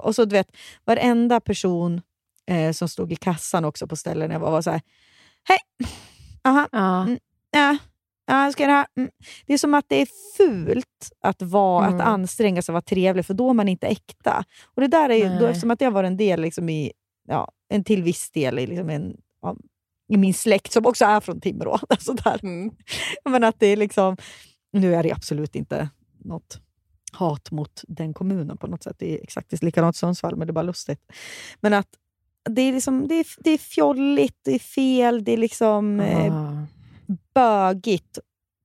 [0.03, 0.51] Och så du vet,
[0.85, 2.01] varenda person
[2.47, 4.81] eh, som stod i kassan också på ställen jag var, var så här,
[5.43, 5.59] hej,
[6.43, 7.01] aha, Ja.
[7.03, 7.19] Mm.
[7.51, 7.77] ja,
[8.27, 8.87] ja, ska det här.
[8.97, 9.11] Mm.
[9.45, 11.99] Det är som att det är fult att, vara, Mm.
[11.99, 14.43] att anstränga sig och vara trevlig, för då är man inte äkta.
[14.75, 16.91] Och det där är ju, då, eftersom att det var en del liksom i,
[17.27, 19.55] ja, en till viss del i, liksom en, ja,
[20.11, 21.79] i min släkt, som också är från Timrå.
[21.89, 22.39] Alltså där.
[22.43, 22.71] Mm.
[23.25, 24.17] Men att det är liksom,
[24.73, 26.59] nu är det absolut inte något
[27.13, 28.95] hat mot den kommunen på något sätt.
[28.99, 30.99] Det är exakt likadant i Sundsvall, men det är bara lustigt.
[31.61, 31.87] Men att
[32.49, 36.35] det är, liksom, det är, det är fjolligt, det är fel, det är liksom eh,
[36.35, 36.65] Ah.
[37.33, 38.19] bögigt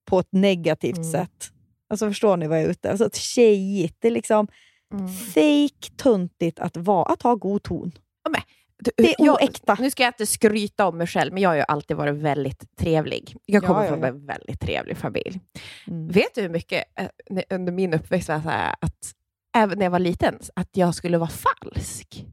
[0.05, 1.11] på ett negativt Mm.
[1.13, 1.51] sätt.
[1.89, 3.97] Alltså Förstår ni vad jag är ute alltså, ett Tjejigt.
[3.99, 4.49] Det är liksom
[4.95, 5.09] Mm.
[5.09, 7.93] fake tuntigt att, vara, att ha god ton.
[8.29, 8.41] Du,
[8.85, 9.77] Det är jag- oäkta.
[9.81, 12.77] Nu ska jag inte skryta om mig själv, men jag har ju alltid varit väldigt
[12.77, 13.37] trevlig.
[13.47, 14.07] Jag Ja, kommer ja, från ja.
[14.07, 15.41] en väldigt trevlig familj.
[15.87, 16.09] Mm.
[16.09, 19.13] Vet du hur mycket eh, under min uppväxt var så här, att
[19.57, 22.25] även när jag var liten, att jag skulle vara falsk?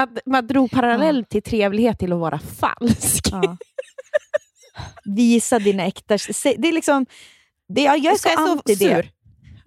[0.00, 3.24] Att man drog parallell till trevlighet till att vara falsk.
[3.32, 3.56] Ja.
[5.04, 6.14] Visa dina äkta...
[6.56, 7.06] Det är liksom...
[7.68, 8.84] Det, jag är så jag så anti det.
[8.90, 9.02] Ja,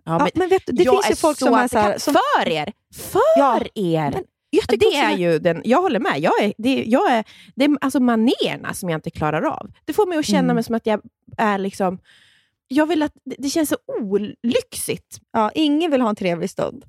[0.06, 1.98] Ja, men men vet det finns ju är folk som är så här...
[1.98, 2.74] Som, För er!
[2.96, 4.12] För Ja, er!
[4.12, 4.24] men
[4.56, 6.20] jag tycker det är ju den, jag håller med.
[6.20, 7.24] Jag är, det, jag är,
[7.56, 9.72] det är alltså manerna som jag inte klarar av.
[9.86, 10.56] Det får mig att känna Mm.
[10.56, 11.02] mig som att jag
[11.38, 12.00] är liksom...
[12.68, 15.20] Jag vill att, det, det känns så olyxigt.
[15.34, 16.86] Ja, ingen vill ha en trevlig stund.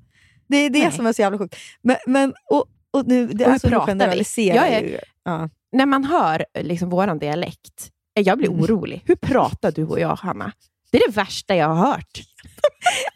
[0.47, 0.91] Det är det Nej.
[0.91, 1.55] som är så jävla sjukt.
[1.81, 4.99] Men, men, och, och nu, det, Och alltså, nu generaliserar Jag är-.
[5.23, 5.49] Ja.
[5.71, 8.61] När man hör liksom våran dialekt, jag blir Mm.
[8.61, 9.01] orolig.
[9.05, 10.51] Hur pratar du och jag, Hanna?
[10.95, 12.19] Det är det värsta jag har hört.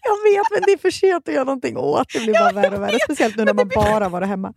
[0.04, 2.20] Jag vet, men det är för sent att göra någonting åt det.
[2.20, 2.98] blir bara värre och värre.
[3.04, 4.54] Speciellt nu när man bara var hemma.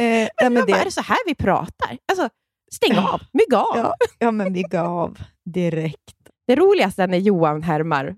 [0.00, 1.98] Eh, men Men är det, det så här vi pratar?
[2.08, 2.28] Alltså,
[2.72, 3.66] stäng av, mygg av.
[3.76, 6.14] ja, ja, men vi gav direkt.
[6.46, 8.16] Det roligaste är när Johan härmar,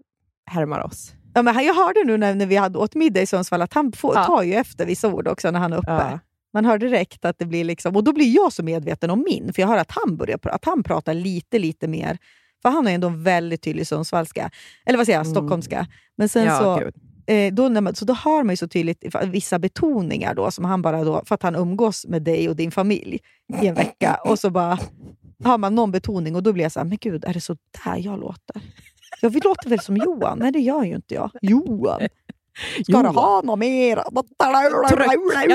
[0.50, 1.12] härmar oss.
[1.34, 3.92] Ja, men jag hörde nu när, när vi hade åt middag i Sundsvall att han
[3.92, 4.24] får, Ja.
[4.24, 5.90] tar ju efter vissa ord också när han är uppe.
[5.90, 6.18] Ja.
[6.54, 9.52] Man hör direkt att det blir liksom, och då blir jag så medveten om min,
[9.52, 12.18] för jag hör att han börjar att han pratar lite, lite mer
[12.62, 14.50] För han ju ändå en väldigt tydlig sundsvallska.
[14.86, 15.34] Eller vad säger jag, Mm.
[15.34, 15.86] stockholmska.
[16.16, 16.90] Men sen Ja, så,
[17.32, 20.82] eh, då, man, så då hör man ju så tydligt vissa betoningar då, som han
[20.82, 23.18] bara då, för att han umgås med dig och din familj
[23.62, 24.18] i en vecka.
[24.24, 24.78] Och så bara
[25.44, 27.56] har man någon betoning och då blir jag så här, men gud, är det så
[27.84, 28.62] där jag låter?
[29.20, 30.38] Jag vill låta väl som Johan?
[30.38, 31.30] Nej, det gör ju inte jag.
[31.42, 32.00] Johan!
[32.82, 33.04] Ska Johan.
[33.04, 33.96] du ha något mer?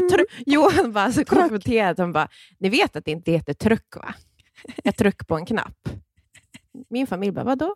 [0.09, 0.27] Tryck.
[0.45, 1.99] Johan bara så konfronterad.
[1.99, 2.27] Han bara,
[2.59, 4.15] ni vet att det inte heter tryck va?
[4.83, 5.89] Jag tryck på en knapp.
[6.89, 7.75] Min familj bara, vadå?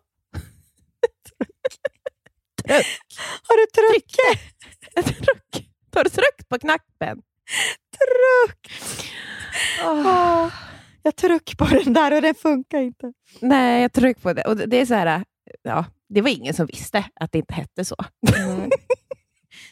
[3.48, 4.16] Har du tryckt?
[4.94, 5.68] Jag tryck.
[5.94, 7.22] Har du tryckt på knappen?
[7.98, 9.04] Tryckt!
[9.84, 10.48] Åh.
[11.02, 13.12] Jag tryck på den där och den funkar inte.
[13.40, 14.42] Nej, jag tryck på det.
[14.42, 15.24] Och det är så här,
[15.62, 17.96] ja, det var ingen som visste att det inte hette så.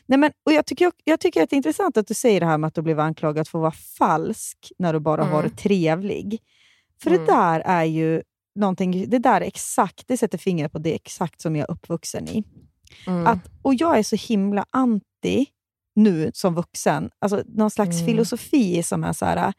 [0.07, 2.47] Nej, men, och jag, tycker, jag tycker att det är intressant att du säger det
[2.47, 5.33] här med att du blev anklagad för att vara falsk när du bara Mm.
[5.35, 6.43] varit trevlig.
[7.03, 7.27] För Mm.
[7.27, 8.23] det där är ju
[8.57, 12.29] någonting, det där är exakt, det sätter fingret på det exakt som jag är uppvuxen
[12.29, 12.45] i.
[13.07, 13.27] Mm.
[13.27, 15.47] Att, och jag är så himla anti
[15.95, 18.07] nu som vuxen, alltså någon slags Mm.
[18.07, 19.53] filosofi som är så här,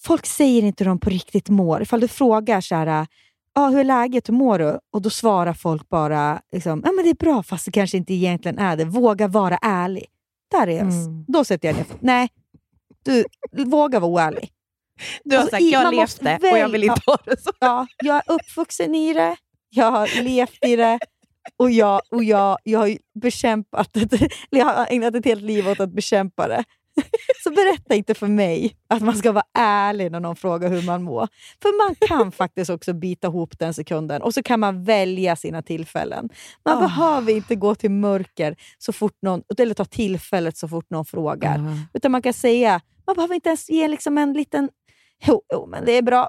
[0.00, 1.82] folk säger inte hur de på riktigt mår.
[1.82, 3.06] Ifall du frågar så här,
[3.54, 4.78] ah, hur är läget, hur mår du?
[4.90, 8.14] Och då svarar folk bara, liksom, ja men det är bra fast det kanske inte
[8.14, 8.84] egentligen är det.
[8.84, 10.06] Våga vara ärlig.
[10.50, 10.80] Där är.
[10.80, 11.24] Mm.
[11.28, 12.28] Då sätter jag ner Nej,
[13.02, 13.24] du,
[13.64, 14.50] våga vara oärlig.
[15.24, 17.40] Du har alltså, sagt, i- jag man måste levde och jag vill inte ha det
[17.42, 17.50] så.
[17.60, 19.36] Ja, jag är uppvuxen i det,
[19.70, 20.98] jag har levt i det
[21.56, 24.28] och jag, och jag, jag har bekämpat det.
[24.50, 26.64] Jag har ägnat ett helt liv åt att bekämpa det.
[27.44, 31.02] Så berätta inte för mig att man ska vara ärlig när någon frågar hur man
[31.02, 31.28] mår.
[31.62, 35.62] För man kan faktiskt också bita ihop den sekunden och så kan man välja sina
[35.62, 36.28] tillfällen.
[36.64, 36.80] Man Ah.
[36.80, 41.58] behöver inte gå till mörker så fort någon, eller ta tillfället så fort någon frågar.
[41.94, 44.68] Utan man kan säga, man behöver inte ens ge liksom en liten
[45.26, 46.28] Jo, jo, men det är bra.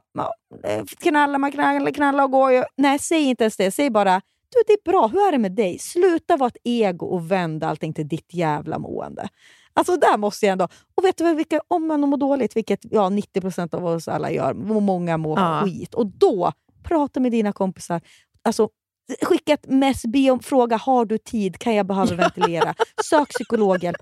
[1.00, 2.64] Knalla, man knallar, knalla och går ju.
[2.78, 3.72] Nej, säg inte ens det.
[3.72, 5.80] Säg bara, du det är bra, hur är det med dig?
[5.80, 9.30] Sluta vara ett ego och vänd allting till ditt jävla mående.
[9.74, 10.68] Alltså där måste jag ändå...
[10.96, 14.54] Och vet du vilka, om man mår dåligt, vilket ja, 90% av oss alla gör,
[14.54, 15.62] många mår Ja.
[15.66, 15.94] skit.
[15.94, 16.52] Och då,
[16.84, 18.02] prata med dina kompisar.
[18.42, 18.70] Alltså,
[19.22, 22.74] skicka ett mess, be om, fråga har du tid, kan jag behöva ventilera?
[23.10, 23.98] Sök psykologhjälp.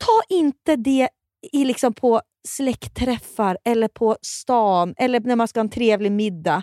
[0.00, 1.08] Ta inte det
[1.52, 6.62] i liksom på släktträffar eller på stan eller när man ska ha en trevlig middag.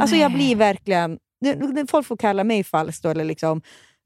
[0.00, 1.18] Alltså jag blir verkligen...
[1.90, 3.62] Folk får kalla mig falsk då, eller liksom, att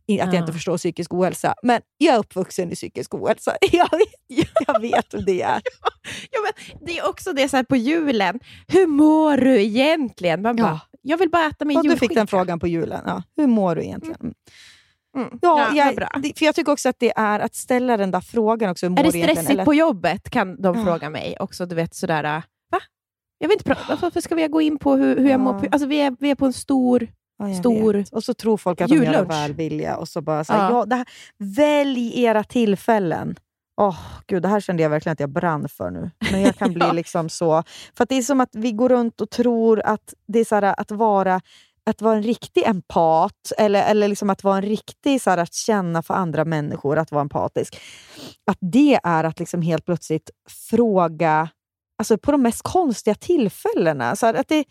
[0.07, 0.39] jag Ja.
[0.39, 1.55] inte förstår psykisk ohälsa.
[1.63, 3.57] Men jag är uppvuxen i psykisk ohälsa.
[3.73, 5.61] Jag vet, jag vet hur det är.
[6.31, 8.41] Ja, men det är också det så här på julen.
[8.69, 10.43] Hur mår du egentligen?
[10.43, 10.81] Man bara, Ja.
[11.03, 12.21] Jag vill bara äta min Och du fick julskinka.
[12.21, 13.03] den frågan på julen.
[13.07, 13.23] Ja.
[13.37, 14.21] Hur mår du egentligen?
[14.21, 14.35] Mm.
[15.15, 15.39] Mm.
[15.43, 16.09] Ja, vad jag, bra.
[16.37, 18.87] för jag tycker också att det är att ställa den där frågan också.
[18.87, 20.31] Är det stressigt Eller- på jobbet?
[20.31, 20.85] Kan de Ja.
[20.85, 21.67] fråga mig också.
[21.67, 22.43] Du vet sådär, äh,
[22.73, 22.79] va?
[23.39, 23.99] Jag vill inte prata.
[24.03, 25.39] Varför ska vi gå in på hur, hur jag Ja.
[25.39, 25.69] mår?
[25.73, 27.09] Alltså, vi, är, vi är på en stor...
[27.39, 28.09] Ja, stor vet.
[28.13, 29.31] Och så tror folk att de gör jullunch.
[29.31, 29.97] välvilja.
[29.97, 30.79] Och så bara så här, Ja.
[30.79, 30.85] ja.
[30.85, 31.07] det här,
[31.39, 33.37] välj era tillfällen.
[33.81, 36.11] Åh, gud, det här kände jag verkligen att jag brann för nu.
[36.33, 36.93] Men jag kan bli Ja.
[36.93, 37.63] liksom så...
[37.97, 40.55] För att det är som att vi går runt och tror att det är så
[40.55, 41.41] här, att vara
[41.87, 45.55] att vara en riktig empat, eller, eller liksom att vara en riktig, så här, att
[45.55, 47.81] känna för andra människor, att vara empatisk.
[48.51, 50.31] Att det är att liksom helt plötsligt
[50.71, 51.49] fråga
[51.99, 54.17] alltså på de mest konstiga tillfällena.
[54.17, 54.65] Så här, att det,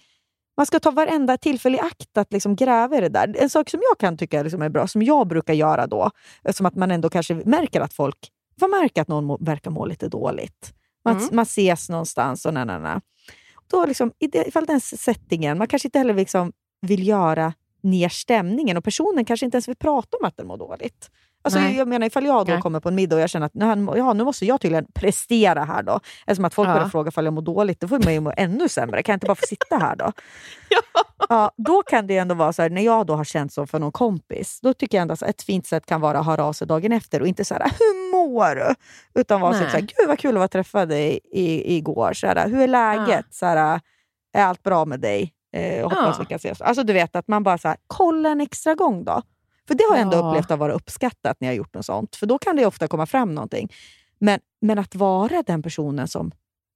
[0.57, 3.35] man ska ta varenda tillfälle i akt att liksom gräva i det där.
[3.37, 6.11] En sak som jag kan tycka liksom är bra, som jag brukar göra då,
[6.51, 8.29] som att man ändå kanske märker att folk
[8.61, 10.73] man märker att någon må, verkar må lite dåligt.
[11.05, 11.29] Man, Mm.
[11.31, 13.01] man ses någonstans och na, na, na.
[13.71, 16.51] Då liksom, ifall den settingen, man kanske inte heller liksom
[16.83, 20.57] vill göra ner stämningen och personen kanske inte ens vill prata om att den mår
[20.57, 21.09] dåligt.
[21.45, 21.77] Alltså, Nej.
[21.77, 22.61] jag menar, ifall jag då Nej.
[22.61, 25.63] kommer på en middag och jag känner att nu, ja, nu måste jag tydligen prestera
[25.63, 25.99] här då.
[26.25, 26.73] Eftersom att folk Ja.
[26.73, 29.03] börjar fråga ifall jag mår dåligt, då får man ju må ännu sämre.
[29.03, 30.11] Kan jag inte bara få sitta här då?
[31.29, 33.79] ja, då kan det ändå vara så här, när jag då har känt så för
[33.79, 36.53] någon kompis, då tycker jag ändå att ett fint sätt kan vara att höra av
[36.53, 38.75] sig dagen efter och inte så här, hur mår du?
[39.21, 42.13] Utan vara så här, gud vad kul att träffa dig i, igår.
[42.13, 43.25] Så här, hur är läget?
[43.29, 43.79] Så här,
[44.33, 45.33] är allt bra med dig?
[45.53, 46.15] Eh, hoppas Ja.
[46.19, 46.61] vi kan ses.
[46.61, 49.21] Alltså du vet att man bara så här, kolla en extra gång då.
[49.67, 50.29] För det har jag ändå Ja.
[50.29, 52.15] upplevt att vara uppskattat när jag gjort något sånt.
[52.15, 53.71] För då kan det ofta komma fram någonting.
[54.19, 56.31] Men, men att vara den personen som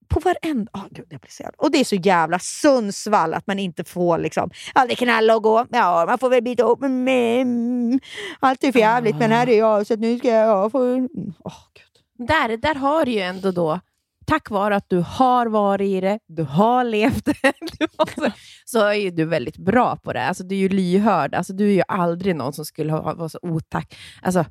[0.07, 0.71] på varenda...
[0.73, 3.83] Oh, gud, jag blir så jävla, och det är så jävla Sundsvall att man inte
[3.83, 5.65] får liksom, aldrig knalla och gå.
[5.69, 6.83] Ja, man får väl byta upp.
[6.83, 7.99] Mm,
[8.39, 10.83] allt är för jävligt, men här är jag så nu ska jag få...
[10.83, 11.09] Mm,
[11.43, 12.27] åh, gud.
[12.27, 13.79] Där, där har du ju ändå då,
[14.27, 17.35] tack vare att du har varit i det, du har levt det,
[17.97, 18.31] har,
[18.65, 20.23] så, är ju du väldigt bra på det.
[20.27, 21.35] Alltså, du är ju lyhörd.
[21.35, 23.97] Alltså, du är ju aldrig någon som skulle ha, vara så otack.
[24.21, 24.45] Alltså,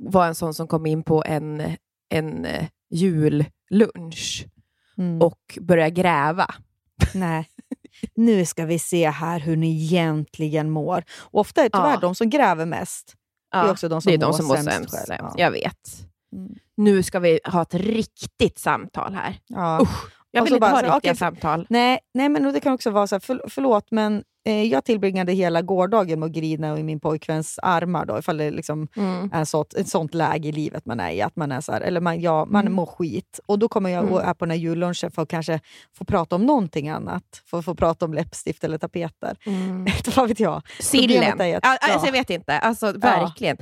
[0.00, 1.76] vara en sån som kom in på en,
[2.14, 4.46] en eh, jullunch
[4.98, 5.22] Mm.
[5.22, 6.54] och börja gräva.
[7.14, 7.48] Nej.
[8.14, 11.04] nu ska vi se här hur ni egentligen mår.
[11.18, 12.00] Och ofta är det tyvärr Ja.
[12.00, 13.14] de som gräver mest.
[13.52, 14.90] det är också de som, det är de mår, som mår sämst.
[14.90, 15.08] sämst.
[15.08, 15.34] Ja.
[15.36, 16.09] Jag vet.
[16.32, 16.54] Mm.
[16.76, 19.38] Nu ska vi ha ett riktigt samtal här.
[19.46, 19.78] Ja.
[19.82, 21.66] Usch, jag vill inte bara ha så riktiga okej, samtal.
[21.70, 25.32] Nej, nej, men det kan också vara så här, för, förlåt, men eh, jag tillbringade
[25.32, 28.04] hela gårdagen med att grina i min pojkväns armar.
[28.06, 29.30] Då, ifall det liksom Mm.
[29.32, 31.22] är sånt, ett sånt läge i livet man är i.
[31.22, 32.72] Att man är så här, eller man, ja, man Mm.
[32.72, 33.40] mår skit.
[33.46, 34.14] Och då kommer jag Mm.
[34.14, 35.60] och är på den här jullunchen för att kanske
[35.98, 37.42] få prata om någonting annat.
[37.46, 39.36] För att få prata om läppstift eller tapeter.
[39.46, 39.86] Mm.
[40.16, 40.62] Vad vet jag.
[40.80, 41.32] Sillen.
[41.32, 41.78] Att- Ja, ja.
[41.80, 42.58] alltså, jag vet inte.
[42.58, 43.56] Alltså, verkligen.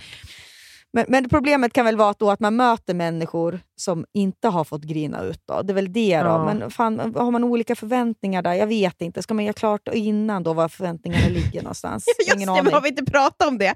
[0.99, 4.65] Men, men problemet kan väl vara att, då att man möter människor som inte har
[4.65, 5.43] fått grina ut.
[5.47, 5.63] Då.
[5.63, 6.19] Det är väl det.
[6.19, 6.27] Då.
[6.27, 6.45] Ja.
[6.45, 8.55] Men fan, har man olika förväntningar där?
[8.55, 9.23] Jag vet inte.
[9.23, 12.05] Ska man göra klart innan då var förväntningarna ligger någonstans?
[12.19, 12.65] Just Ingen det, aning.
[12.65, 13.75] men har vi inte pratat om det?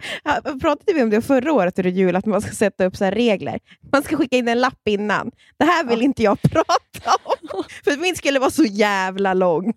[0.60, 3.60] Pratade vi om det förra året under jul, att man ska sätta upp så regler?
[3.92, 5.30] Man ska skicka in en lapp innan.
[5.58, 9.72] Det här vill inte jag prata om, för min skulle vara så jävla lång.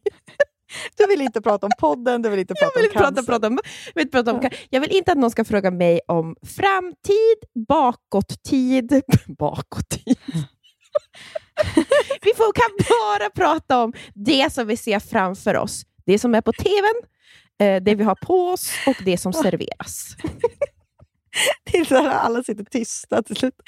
[0.98, 3.16] Du vill inte prata om podden, du vill inte Jag prata vill om inte prata,
[3.16, 3.32] cancer.
[3.34, 3.60] prata om,
[3.94, 9.02] jag, vill prata om, jag vill inte att någon ska fråga mig om framtid, bakåt-tid.
[9.40, 10.18] Bakåt-tid.
[12.22, 15.84] vi får, kan bara prata om det som vi ser framför oss.
[16.06, 17.02] Det som är på tvn,
[17.60, 20.16] eh, det vi har på oss och det som serveras.
[21.72, 23.54] Det är så här, alla sitter tysta till slut.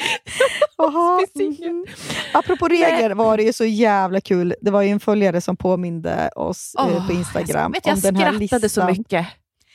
[1.35, 1.85] Mhm.
[2.33, 4.55] Apropå regler var det ju så jävla kul.
[4.61, 8.21] Det var ju en följare som påminde oss Åh, på Instagram jag om den här
[8.23, 8.69] skrattade listan.
[8.69, 9.11] så mycket.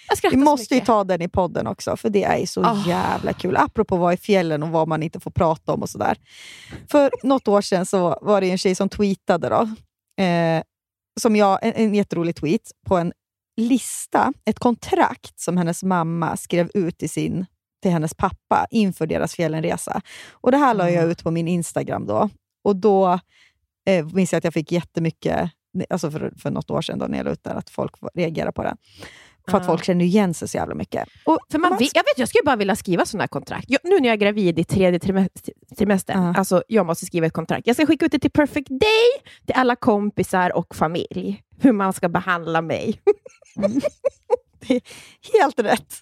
[0.09, 0.87] Jag Vi skrattade så måste ju mycket.
[0.87, 2.89] ta den i podden också, för det är så Oh.
[2.89, 3.57] jävla kul.
[3.57, 6.17] Apropå vara i fjällen och vad man inte får prata om och sådär.
[6.91, 9.61] För något år sedan så var det en tjej som tweetade, då,
[10.25, 10.63] eh,
[11.21, 13.13] som jag, en, en jätterolig tweet, på en
[13.57, 17.47] lista, ett kontrakt som hennes mamma skrev ut till, sin,
[17.83, 20.01] till hennes pappa inför deras fjällenresa.
[20.33, 22.29] Och Det här la jag ut på min Instagram då.
[22.65, 23.21] Och då
[23.87, 25.51] eh, minns jag att jag fick jättemycket,
[25.91, 28.53] alltså för, för något år sedan då när jag la ut den, att folk reagerade
[28.53, 28.77] på det.
[29.51, 31.09] För att folk känner igen sig så jävla mycket.
[31.25, 33.65] Och För man, vet- jag, vet, jag skulle bara vilja skriva sådana kontrakt.
[33.69, 36.35] Jag, nu när jag är gravid i tredje trimest- trimestern, Ja.
[36.39, 37.67] alltså jag måste skriva ett kontrakt.
[37.67, 41.43] Jag ska skicka ut det till Perfect Day, till alla kompisar och familj.
[41.61, 43.01] Hur man ska behandla mig.
[45.41, 45.95] Helt rätt.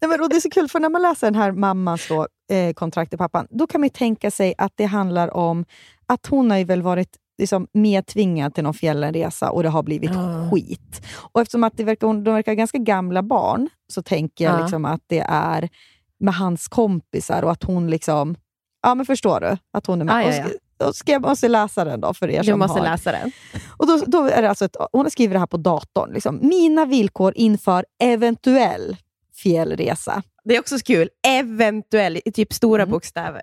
[0.00, 2.26] Nej, men, och det är så kul, för när man läser den här mammans då,
[2.52, 5.64] eh, kontrakt till pappan, då kan man ju tänka sig att det handlar om
[6.06, 10.10] att hon har ju väl varit liksom, medtvingad till någon fjällenresa och det har blivit
[10.14, 10.50] Ja.
[10.52, 11.02] skit.
[11.32, 14.60] Och eftersom att det verkar, de verkar ganska gamla barn, så tänker jag Ja.
[14.62, 15.68] liksom att det är
[16.20, 18.36] med hans kompisar och att hon liksom...
[18.82, 19.56] Ja, men förstår du?
[19.72, 20.26] Att hon är med.
[20.26, 20.32] Ja,
[20.78, 22.86] ja, Då ska jag måste läsa den då för er Du som måste har.
[22.86, 23.32] läsa den.
[23.76, 26.10] Och då, då är det alltså ett, hon har skrivit det här på datorn.
[26.12, 26.38] Liksom.
[26.42, 28.96] Mina villkor inför eventuell
[29.42, 30.22] fjällresa.
[30.44, 31.08] Det är också så kul.
[31.26, 32.92] Eventuell, i typ stora Mm.
[32.92, 33.42] bokstäver.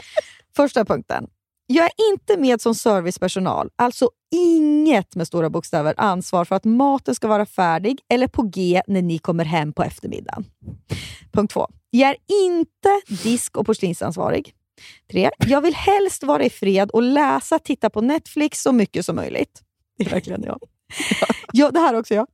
[0.56, 1.26] Första punkten.
[1.66, 7.14] Jag är inte med som servicepersonal, alltså inget med stora bokstäver ansvar för att maten
[7.14, 10.44] ska vara färdig eller på G när ni kommer hem på eftermiddagen.
[11.32, 11.66] Punkt två.
[11.90, 14.52] Jag är inte disk och porslinsansvarig.
[15.10, 15.30] Tre.
[15.38, 19.62] Jag vill helst vara i fred och läsa, titta på Netflix så mycket som möjligt.
[19.98, 20.58] Det är verkligen jag.
[21.52, 22.26] ja, det här också jag.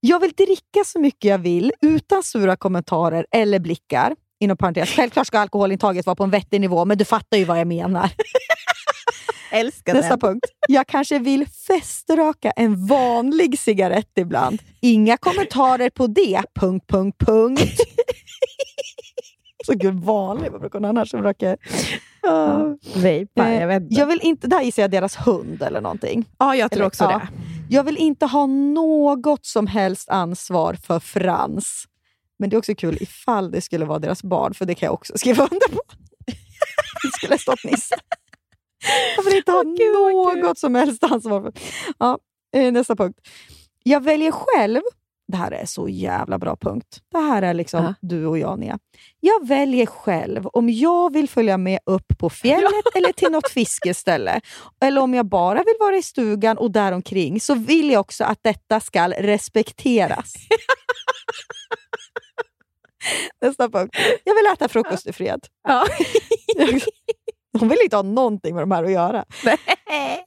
[0.00, 4.16] Jag vill dricka så mycket jag vill utan sura kommentarer eller blickar.
[4.40, 7.60] Inom parentes, självklart ska alkoholintaget vara på en vettig nivå, men du fattar ju vad
[7.60, 8.10] jag menar.
[9.50, 10.44] Älskar Nästa punkt.
[10.68, 14.58] Jag kanske vill feströka en vanlig cigarett ibland.
[14.80, 16.42] Inga kommentarer på det.
[16.60, 17.80] Punkt, punkt, punkt.
[19.66, 20.50] Så gud, vanlig.
[20.52, 21.56] Vad brukar hon annars som röker?
[22.96, 23.94] Vejpa, Eh, jag vet inte.
[23.94, 26.24] Jag vill inte, där gissar jag deras hund eller någonting.
[26.38, 27.10] ja, jag tror eller- också ja.
[27.18, 27.28] det.
[27.68, 31.84] Jag vill inte ha något som helst ansvar för Frans.
[32.38, 34.94] Men det är också kul ifall det skulle vara deras barn, för det kan jag
[34.94, 35.80] också skriva under på.
[37.02, 37.96] det skulle stått Nisse.
[39.16, 39.62] Jag vill inte ha
[40.42, 41.52] något som helst ansvar för.
[41.98, 42.18] Ja,
[42.54, 43.18] eh, nästa punkt.
[43.82, 44.80] Jag väljer själv.
[45.28, 47.00] Det här är så jävla bra punkt.
[47.12, 47.94] Det här är liksom Ja.
[48.00, 48.78] du och jag, Nia.
[49.20, 54.40] Jag väljer själv om jag vill följa med upp på fjället eller till något fiskeställe.
[54.80, 58.38] Eller om jag bara vill vara i stugan och däromkring så vill jag också att
[58.42, 60.34] detta ska respekteras.
[63.40, 63.96] Nästa punkt.
[64.24, 65.40] Jag vill äta frukost i fred.
[65.68, 65.86] Ja.
[67.60, 69.24] Hon vill inte ha någonting med de här att göra.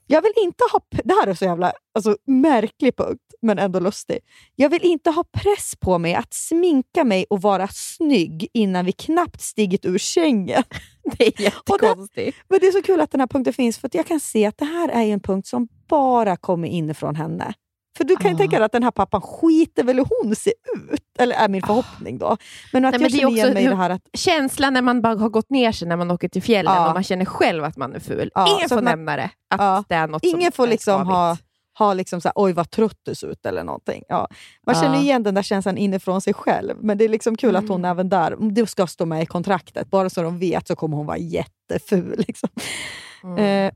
[0.06, 0.80] Jag vill inte ha...
[1.04, 4.18] Det här är så jävla alltså, märklig punkt, men ändå lustig.
[4.56, 8.92] Jag vill inte ha press på mig att sminka mig och vara snygg innan vi
[8.92, 10.62] knappt stigit ur sängen.
[11.18, 12.38] Det är jättekonstigt.
[12.48, 14.58] Men det är så kul att den här punkten finns, för jag kan se att
[14.58, 17.54] det här är en punkt som bara kommer inifrån henne.
[17.96, 18.38] För du kan ju Ah.
[18.38, 20.52] tänka dig att den här pappan skiter väl hur hon ser
[20.92, 22.36] ut, eller är min förhoppning då.
[22.72, 24.82] Men att Nej, men jag är känner igen mig i det här att Känslan när
[24.82, 26.88] man bara har gått ner sig när man åker till fjällen Ja.
[26.88, 28.30] och man känner själv att man är ful.
[28.34, 29.84] Ja, Ingen får man- nämna det, att Ja.
[29.88, 31.36] det är något ingen får liksom ha,
[31.72, 34.02] har liksom så här, oj vad trött du ser ut eller någonting.
[34.08, 34.28] Ja.
[34.66, 36.74] Man känner igen den där känslan inifrån sig själv.
[36.80, 39.90] Men det är liksom kul att hon även där, det ska stå med i kontraktet.
[39.90, 42.24] Bara så de vet så kommer hon vara jätteful.
[42.28, 42.48] Liksom.
[43.38, 43.72] Eh,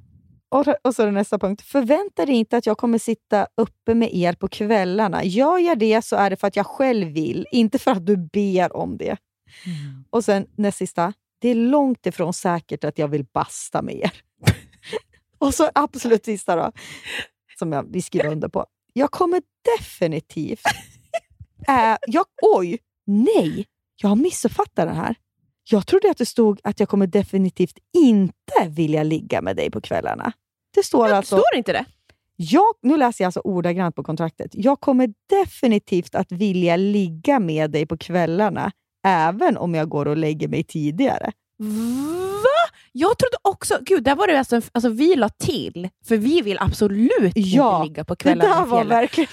[0.54, 1.62] och, och så nästa punkt.
[1.62, 5.24] Förvänta dig inte att jag kommer sitta uppe med er på kvällarna.
[5.24, 8.16] Gör jag det så är det för att jag själv vill, inte för att du
[8.16, 9.16] ber om det.
[10.10, 11.12] Och sen näst sista.
[11.38, 14.12] Det är långt ifrån säkert att jag vill basta med er.
[15.38, 16.72] och så absolut sista då,
[17.58, 18.66] som jag vill skriva under på.
[18.92, 19.42] Jag kommer
[19.78, 20.62] definitivt...
[21.68, 23.66] Äh, jag, oj, nej,
[24.02, 25.14] jag har missuppfattat den här.
[25.70, 29.80] Jag trodde att det stod att jag kommer definitivt inte vilja ligga med dig på
[29.80, 30.32] kvällarna.
[30.74, 31.36] Det står alltså...
[31.36, 31.84] Står inte det?
[32.36, 34.50] Jag, nu läser jag alltså ordagrant på kontraktet.
[34.52, 38.72] Jag kommer definitivt att vilja ligga med dig på kvällarna,
[39.06, 41.32] även om jag går och lägger mig tidigare.
[41.58, 42.74] Va?
[42.92, 43.78] Jag trodde också...
[43.82, 47.88] Gud, där var det alltså, alltså vi la till, för vi vill absolut Ja, inte
[47.88, 49.30] ligga på Det kvällarna där i var verkligen...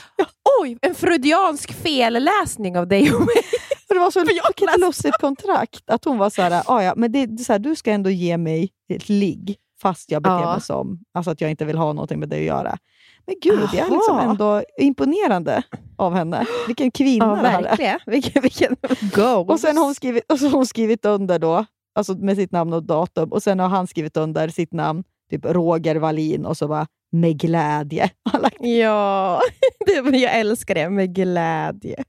[0.61, 3.35] Oj, en freudiansk felläsning av dig och mig.
[3.89, 5.89] Det var så jag vilket lustigt kontrakt.
[5.89, 8.09] Att hon var så här, "Ah, ja, men det, det så här, du ska ändå
[8.09, 10.51] ge mig ett ligg, fast jag beter Ja.
[10.51, 12.77] mig som alltså att jag inte vill ha någonting med det att göra.
[13.25, 14.29] Men gud, det är liksom Aha.
[14.31, 15.63] ändå imponerande
[15.97, 16.45] av henne.
[16.67, 17.99] Vilken kvinna Ja, verkligen.
[18.05, 18.75] Vilken, vilken
[19.15, 19.45] go.
[19.53, 21.65] Och sen har hon skrivit, och så hon skrivit under då,
[21.95, 23.31] alltså med sitt namn och datum.
[23.31, 27.39] Och sen har han skrivit under sitt namn, typ Roger Wallin, och så bara med
[27.39, 28.09] glädje.
[28.59, 29.41] Ja,
[29.85, 32.03] det, jag älskar det med glädje.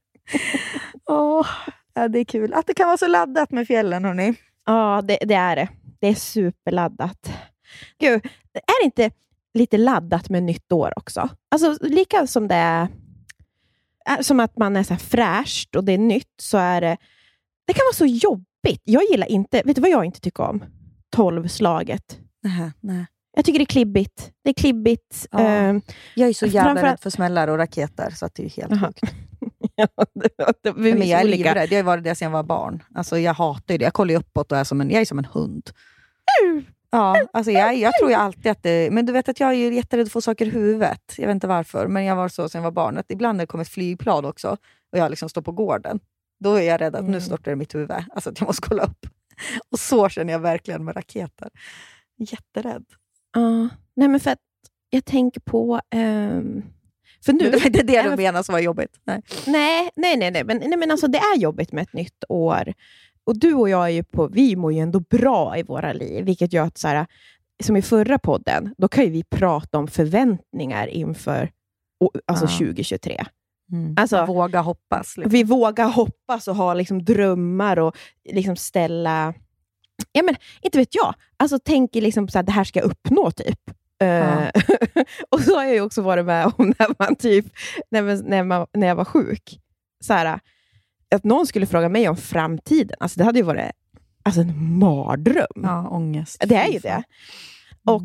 [1.10, 1.46] Åh,
[1.94, 4.04] ja, det är kul att det kan vara så laddat med fjällen.
[4.04, 4.34] Hörni.
[4.66, 5.68] Ja, det, det är det.
[6.00, 7.32] Det är superladdat.
[7.98, 9.10] Gud, är det inte
[9.54, 11.28] lite laddat med nytt år också?
[11.50, 12.88] Alltså, lika som det är
[14.20, 16.96] som att man är så fräscht och det är nytt, så är det...
[17.66, 18.82] Det kan vara så jobbigt.
[18.84, 19.62] Jag gillar inte...
[19.64, 20.64] Vet du vad jag inte tycker om?
[21.10, 22.18] Tolvslaget.
[22.42, 23.06] Nej, nej.
[23.36, 24.32] Jag tycker det är klibbigt.
[24.44, 25.26] Det är klibbigt.
[25.30, 25.38] Ja.
[25.40, 25.80] ehm,
[26.14, 29.14] Jag är så jävla rädd för smällar och raketer, så att det är helt sjukt.
[29.76, 30.28] ja, det,
[30.62, 31.72] det, Men jag är livrädd.
[31.72, 32.82] Jag har varit det sedan jag var barn.
[32.94, 33.84] Alltså, jag hatar det.
[33.84, 35.70] Jag kollar uppåt och är som en, jag är som en hund.
[36.92, 38.90] Ja, alltså jag, jag tror ju alltid att det...
[38.92, 41.14] Men du vet att jag är jätterädd att få saker i huvudet.
[41.18, 42.98] Jag vet inte varför, men jag var så sedan jag var barn.
[42.98, 44.56] Att ibland när det kommer ett flygplan också
[44.92, 46.00] och jag liksom står på gården,
[46.40, 47.20] då är jag rädd att nu Mm.
[47.20, 47.90] störtar det mitt huvud.
[47.90, 49.06] Alltså att jag måste kolla upp.
[49.70, 51.48] Och så känner jag verkligen med raketer.
[52.18, 52.84] Jätterädd.
[53.34, 54.38] Ja, nej men för att
[54.90, 55.80] jag tänker på...
[55.90, 56.62] ehm,
[57.24, 59.00] för nu, det var inte det du men- menade som var jobbigt.
[59.04, 59.22] Nej.
[59.46, 60.44] Nej, nej, nej, nej.
[60.44, 62.72] Men, nej, men alltså, det är jobbigt med ett nytt år.
[63.26, 66.24] Och du och jag är ju på, vi mår ju ändå bra i våra liv,
[66.24, 67.06] vilket gör att, så här,
[67.64, 71.50] som i förra podden, då kan ju vi prata om förväntningar inför
[72.26, 72.58] alltså Ja.
[72.58, 73.24] 2023.
[73.72, 73.94] Mm.
[73.98, 75.16] Alltså- Våga hoppas.
[75.16, 75.30] Liksom.
[75.30, 77.96] Vi vågar hoppas och ha liksom drömmar och
[78.32, 79.34] liksom ställa...
[80.12, 81.14] Ja, men, inte vet jag.
[81.36, 83.60] Alltså tänker liksom så här, det här ska jag uppnå, typ.
[84.02, 84.48] Eh,
[85.30, 87.46] och så har jag ju också varit med om när man typ,
[87.90, 89.60] när, man, när, man, när jag var sjuk.
[90.04, 90.40] Så här,
[91.12, 93.70] att någon skulle fråga mig om framtiden, alltså det hade ju varit
[94.22, 95.46] alltså, en mardröm.
[95.62, 96.44] Ja, ångest.
[96.46, 97.02] Det är ju det.
[97.86, 98.02] Och,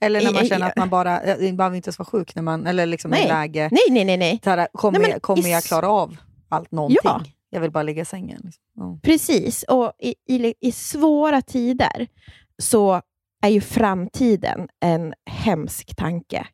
[0.00, 2.06] Eller när man I- i- känner att man bara, eh, man behöver inte ens vara
[2.06, 3.28] sjuk, när man, eller liksom i Nej.
[3.28, 4.40] läge, nej, nej, nej, nej.
[4.44, 6.16] här, kommer, Nej, men jag, kommer i jag klara av
[6.48, 6.98] allt någonting?
[7.04, 7.22] Ja.
[7.50, 8.40] Jag vill bara ligga i sängen.
[8.44, 8.62] Liksom.
[8.76, 8.98] Ja.
[9.02, 9.62] Precis.
[9.62, 12.06] Och i, i, i svåra tider
[12.62, 13.00] så
[13.42, 16.46] är ju framtiden en hemsk tanke.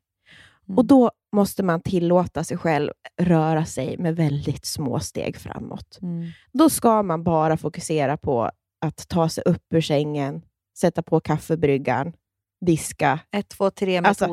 [0.67, 0.77] Mm.
[0.77, 2.91] Och då måste man tillåta sig själv
[3.21, 5.99] röra sig med väldigt små steg framåt.
[6.01, 6.31] Mm.
[6.53, 8.51] Då ska man bara fokusera på
[8.85, 10.41] att ta sig upp ur sängen,
[10.77, 12.13] sätta på kaffebryggan,
[12.65, 13.19] diska.
[13.31, 14.25] Ett, två, tre Alltså-.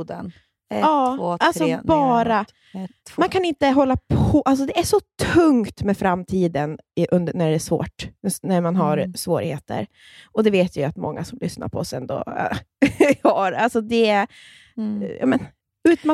[0.75, 2.41] Ett, Ja, två, alltså bara-.
[2.75, 3.17] Ett.
[3.17, 4.43] Man kan inte hålla på...
[4.45, 5.01] Alltså det är så
[5.35, 8.09] tungt med framtiden i, under, när det är svårt,
[8.43, 9.15] när man har Mm.
[9.15, 9.87] svårigheter.
[10.33, 12.57] Och det vet jag ju att många som lyssnar på oss ändå äh,
[13.23, 13.53] har.
[13.53, 14.27] Alltså det
[14.77, 15.03] Mm.
[15.21, 15.41] ja, men,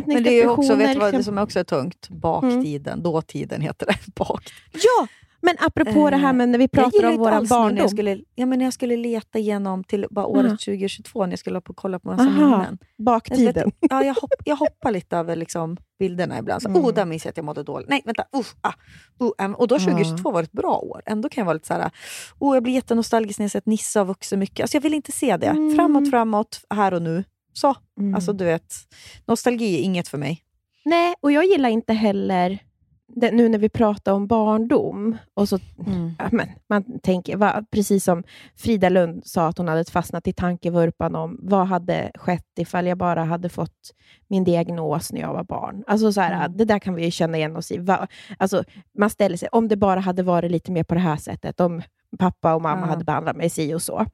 [0.06, 1.18] Men det är också, vet du vad liksom.
[1.18, 2.08] det som också är tungt?
[2.08, 3.96] Baktiden, dåtiden heter det.
[4.14, 4.52] Bak.
[4.72, 5.06] Ja,
[5.40, 7.76] men apropå det här med när vi Jag pratar om vår nu när barndom.
[7.76, 10.56] jag skulle, ja, men när jag skulle leta igenom till bara året Ja.
[10.56, 12.78] 2022, när jag skulle på kolla på massa minnen.
[12.96, 13.54] Jag, Baktiden.
[13.64, 16.62] vet, ja, jag, hopp, jag hoppar lite över liksom bilderna ibland.
[16.62, 16.84] Så, Mm.
[16.84, 17.88] Oh, där minns jag att jag mådde dåligt.
[17.88, 18.22] Nej, vänta.
[18.36, 18.72] Uh, ah,
[19.22, 21.02] uh, um, och då 2022 var ett bra år.
[21.06, 21.90] Ändå kan jag vara lite så här,
[22.38, 24.60] oh, jag blir jättenostalgisk när jag sett Nisse har vuxit mycket.
[24.60, 25.46] Alltså, jag vill inte se det.
[25.46, 25.76] Mm.
[25.76, 27.24] Framåt, framåt, här och nu.
[27.56, 28.14] Så, Mm.
[28.14, 28.74] alltså du vet.
[29.26, 30.42] Nostalgi är inget för mig.
[30.84, 32.58] Nej, och jag gillar inte heller,
[33.08, 35.58] det, nu när vi pratar om barndom, och så
[36.18, 38.22] Ja, men man tänker, va, precis som
[38.56, 42.98] Frida Lund sa att hon hade fastnat i tankevurpan om vad hade skett ifall jag
[42.98, 43.92] bara hade fått
[44.28, 45.84] min diagnos när jag var barn.
[45.86, 46.56] Alltså så här, Mm.
[46.56, 47.78] Det där kan vi ju känna igen oss i.
[47.78, 48.06] Va,
[48.38, 48.64] alltså,
[48.98, 51.82] man ställer sig, om det bara hade varit lite mer på det här sättet, om
[52.18, 52.86] pappa och mamma Ja.
[52.86, 54.06] hade behandlat mig si och så.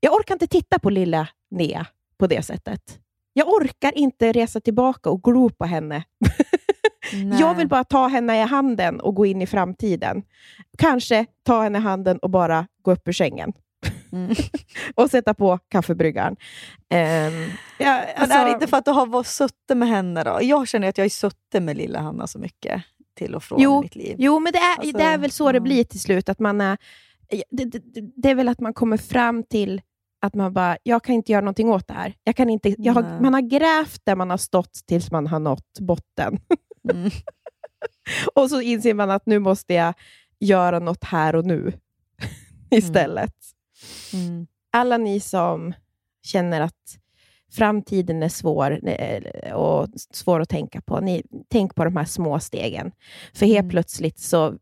[0.00, 1.86] Jag orkar inte titta på lilla Nea
[2.20, 2.98] på det sättet.
[3.32, 6.04] Jag orkar inte resa tillbaka och glo på henne.
[7.40, 10.22] Jag vill bara ta henne i handen och gå in i framtiden.
[10.78, 13.52] Kanske ta henne i handen och bara gå upp ur sängen.
[14.12, 14.34] Mm.
[14.94, 16.36] och sätta på kaffebryggaren.
[16.94, 20.38] Um, ja, Men är det inte för att du har varit suttit med henne då?
[20.42, 22.82] Jag känner att jag har suttit med lilla Hanna så mycket
[23.14, 24.16] till och från Jo, i mitt liv.
[24.18, 25.62] Jo, men det är, Alltså, det är väl så det ja.
[25.62, 26.28] blir till slut.
[26.28, 26.78] Att man är,
[27.50, 27.82] det, det,
[28.16, 29.80] det är väl att man kommer fram till
[30.20, 32.14] att man bara, jag kan inte göra någonting åt det här.
[32.24, 35.38] Jag kan inte, jag har, man har grävt där man har stått tills man har
[35.38, 36.40] nått botten.
[36.90, 37.10] Mm.
[38.34, 39.94] och så inser man att nu måste jag
[40.38, 41.72] göra något här och nu
[42.70, 43.34] istället.
[44.12, 44.46] Mm.
[44.72, 45.72] Alla ni som
[46.22, 46.98] känner att
[47.52, 52.40] framtiden är svår eh, och svår att tänka på, ni, tänk på de här små
[52.40, 52.92] stegen.
[53.34, 53.70] För helt Mm.
[53.70, 54.54] plötsligt, så,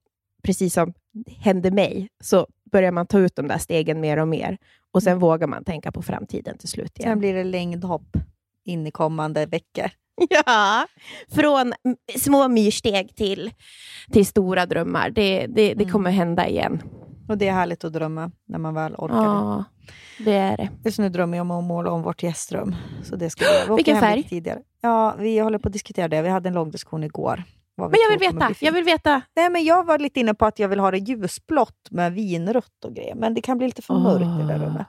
[0.43, 0.95] precis som
[1.27, 4.59] hände mig, så börjar man ta ut de där stegen mer och mer.
[4.95, 7.11] Och sen vågar man tänka på framtiden till slut igen.
[7.11, 8.17] Sen blir det längdhopp
[8.65, 9.91] in i kommande veckor.
[10.31, 10.87] Ja,
[11.35, 11.73] från
[12.17, 13.51] små myrsteg till,
[14.13, 15.11] till stora drömmar.
[15.11, 15.89] Det, det, det Mm.
[15.93, 16.83] kommer hända igen.
[17.29, 19.17] Och det är härligt att drömma när man väl orkar.
[19.17, 19.65] Ja,
[20.19, 20.69] det är det.
[20.85, 22.77] Just nu drömmer jag om att måla om vårt gästrum.
[23.03, 24.23] Så det ska vi Vilken färg?
[24.23, 24.59] Tidigare.
[24.81, 26.23] Ja, vi håller på att diskutera det.
[26.23, 27.43] Vi hade en lång diskussion igår.
[27.79, 28.55] Men jag vill veta.
[28.61, 29.23] Jag vill veta.
[29.37, 32.85] Nej, men jag var lite inne på att jag vill ha det ljusblått med vinrött
[32.85, 33.15] och grejer.
[33.15, 34.67] Men det kan bli lite för mörkt i det där Ah.
[34.67, 34.87] rummet.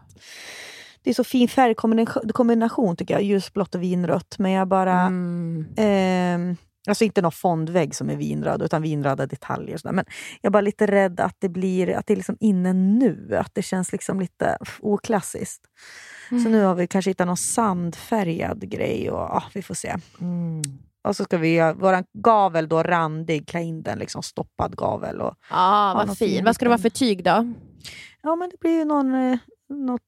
[1.03, 3.23] Det är så fin färgkombination kombination, tycker jag.
[3.23, 4.35] Ljusblått och vinrött.
[4.39, 5.01] Men jag bara...
[5.01, 5.65] Mm.
[5.77, 6.57] Ehm,
[6.87, 9.73] alltså inte någon fondvägg som är vinröd, utan vinröda detaljer.
[9.73, 9.93] Och sådär.
[9.95, 10.05] Men
[10.41, 13.35] jag är bara lite rädd att det blir att det är liksom inne nu.
[13.37, 15.61] Att det känns liksom lite oklassiskt.
[16.29, 19.95] Så nu har vi kanske hittat någon sandfärgad grej och ja, vi får se.
[20.21, 20.61] Mm.
[21.03, 25.21] Och så ska vi göra vår gavel då randig, klä in den liksom stoppad gavel.
[25.21, 25.33] Och,
[25.97, 26.45] någon vad fin.
[26.45, 27.53] Vad ska det vara för liten- tyg då?
[28.21, 29.13] ja, men det blir ju någon...
[29.13, 29.37] eh,
[29.71, 30.01] Något,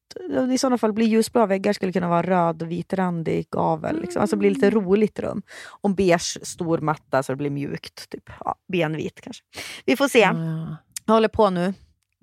[0.52, 4.02] I sådana fall blir ljusblå väggar skulle kunna vara röd och vitrandig gavel.
[4.02, 4.22] Liksom.
[4.22, 5.42] Alltså blir lite roligt rum.
[5.82, 8.10] Och beige stor matta så det blir mjukt.
[8.10, 8.30] Typ.
[8.46, 9.44] Ja, benvit kanske.
[9.86, 10.20] Vi får se.
[10.20, 10.78] Ja.
[11.06, 11.74] Jag håller på nu.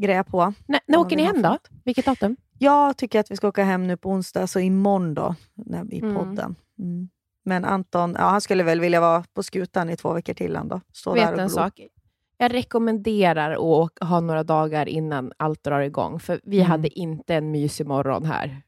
[0.03, 0.53] Grejar på.
[0.67, 1.59] När, när åker ni hem då?
[1.85, 2.37] Vilket datum?
[2.59, 5.99] Jag tycker att vi ska åka hem nu på onsdag, så imorgon då, när, i
[6.01, 6.15] Mm.
[6.17, 6.57] podden.
[6.79, 7.09] Mm.
[7.49, 10.57] Men Anton, ja, han skulle väl vilja vara på skutan i två veckor till.
[10.57, 10.81] Han då.
[10.93, 11.81] Stå där Vet och en sak.
[12.39, 16.71] Jag rekommenderar att ha några dagar innan allt drar igång, för vi Mm.
[16.71, 18.63] hade inte en mysig morgon här.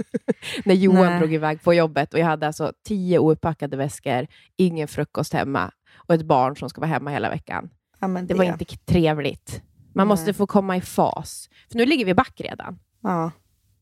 [0.64, 1.18] När Johan Nej.
[1.18, 4.26] drog iväg på jobbet och jag hade alltså tio oupppackade väskor,
[4.56, 7.70] ingen frukost hemma och ett barn som ska vara hemma hela veckan.
[8.00, 9.62] Ja, men Det var inte trevligt.
[9.94, 10.12] Man Nej.
[10.12, 11.48] måste få komma i fas.
[11.70, 12.78] För nu ligger vi back redan.
[13.02, 13.30] Ja.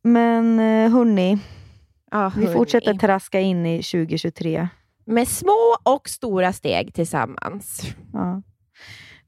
[0.03, 1.39] Men eh, hörni,
[2.11, 4.69] Ja, vi fortsätter traska in i 2023.
[5.05, 7.83] Med små och stora steg tillsammans.
[8.13, 8.43] Ja.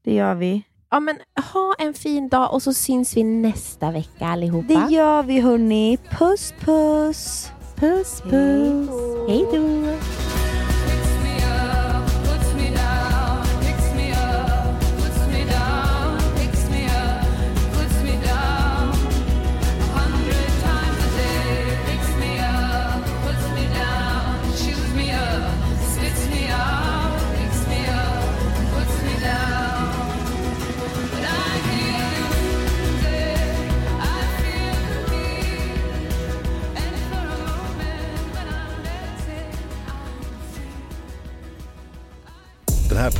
[0.03, 0.63] Det gör vi.
[0.89, 1.15] Ja, men
[1.53, 4.67] ha en fin dag och så syns vi nästa vecka allihopa.
[4.67, 5.97] Det gör vi hörni.
[5.97, 7.51] Puss puss!
[7.75, 8.89] Puss puss.
[9.27, 10.20] Hej då.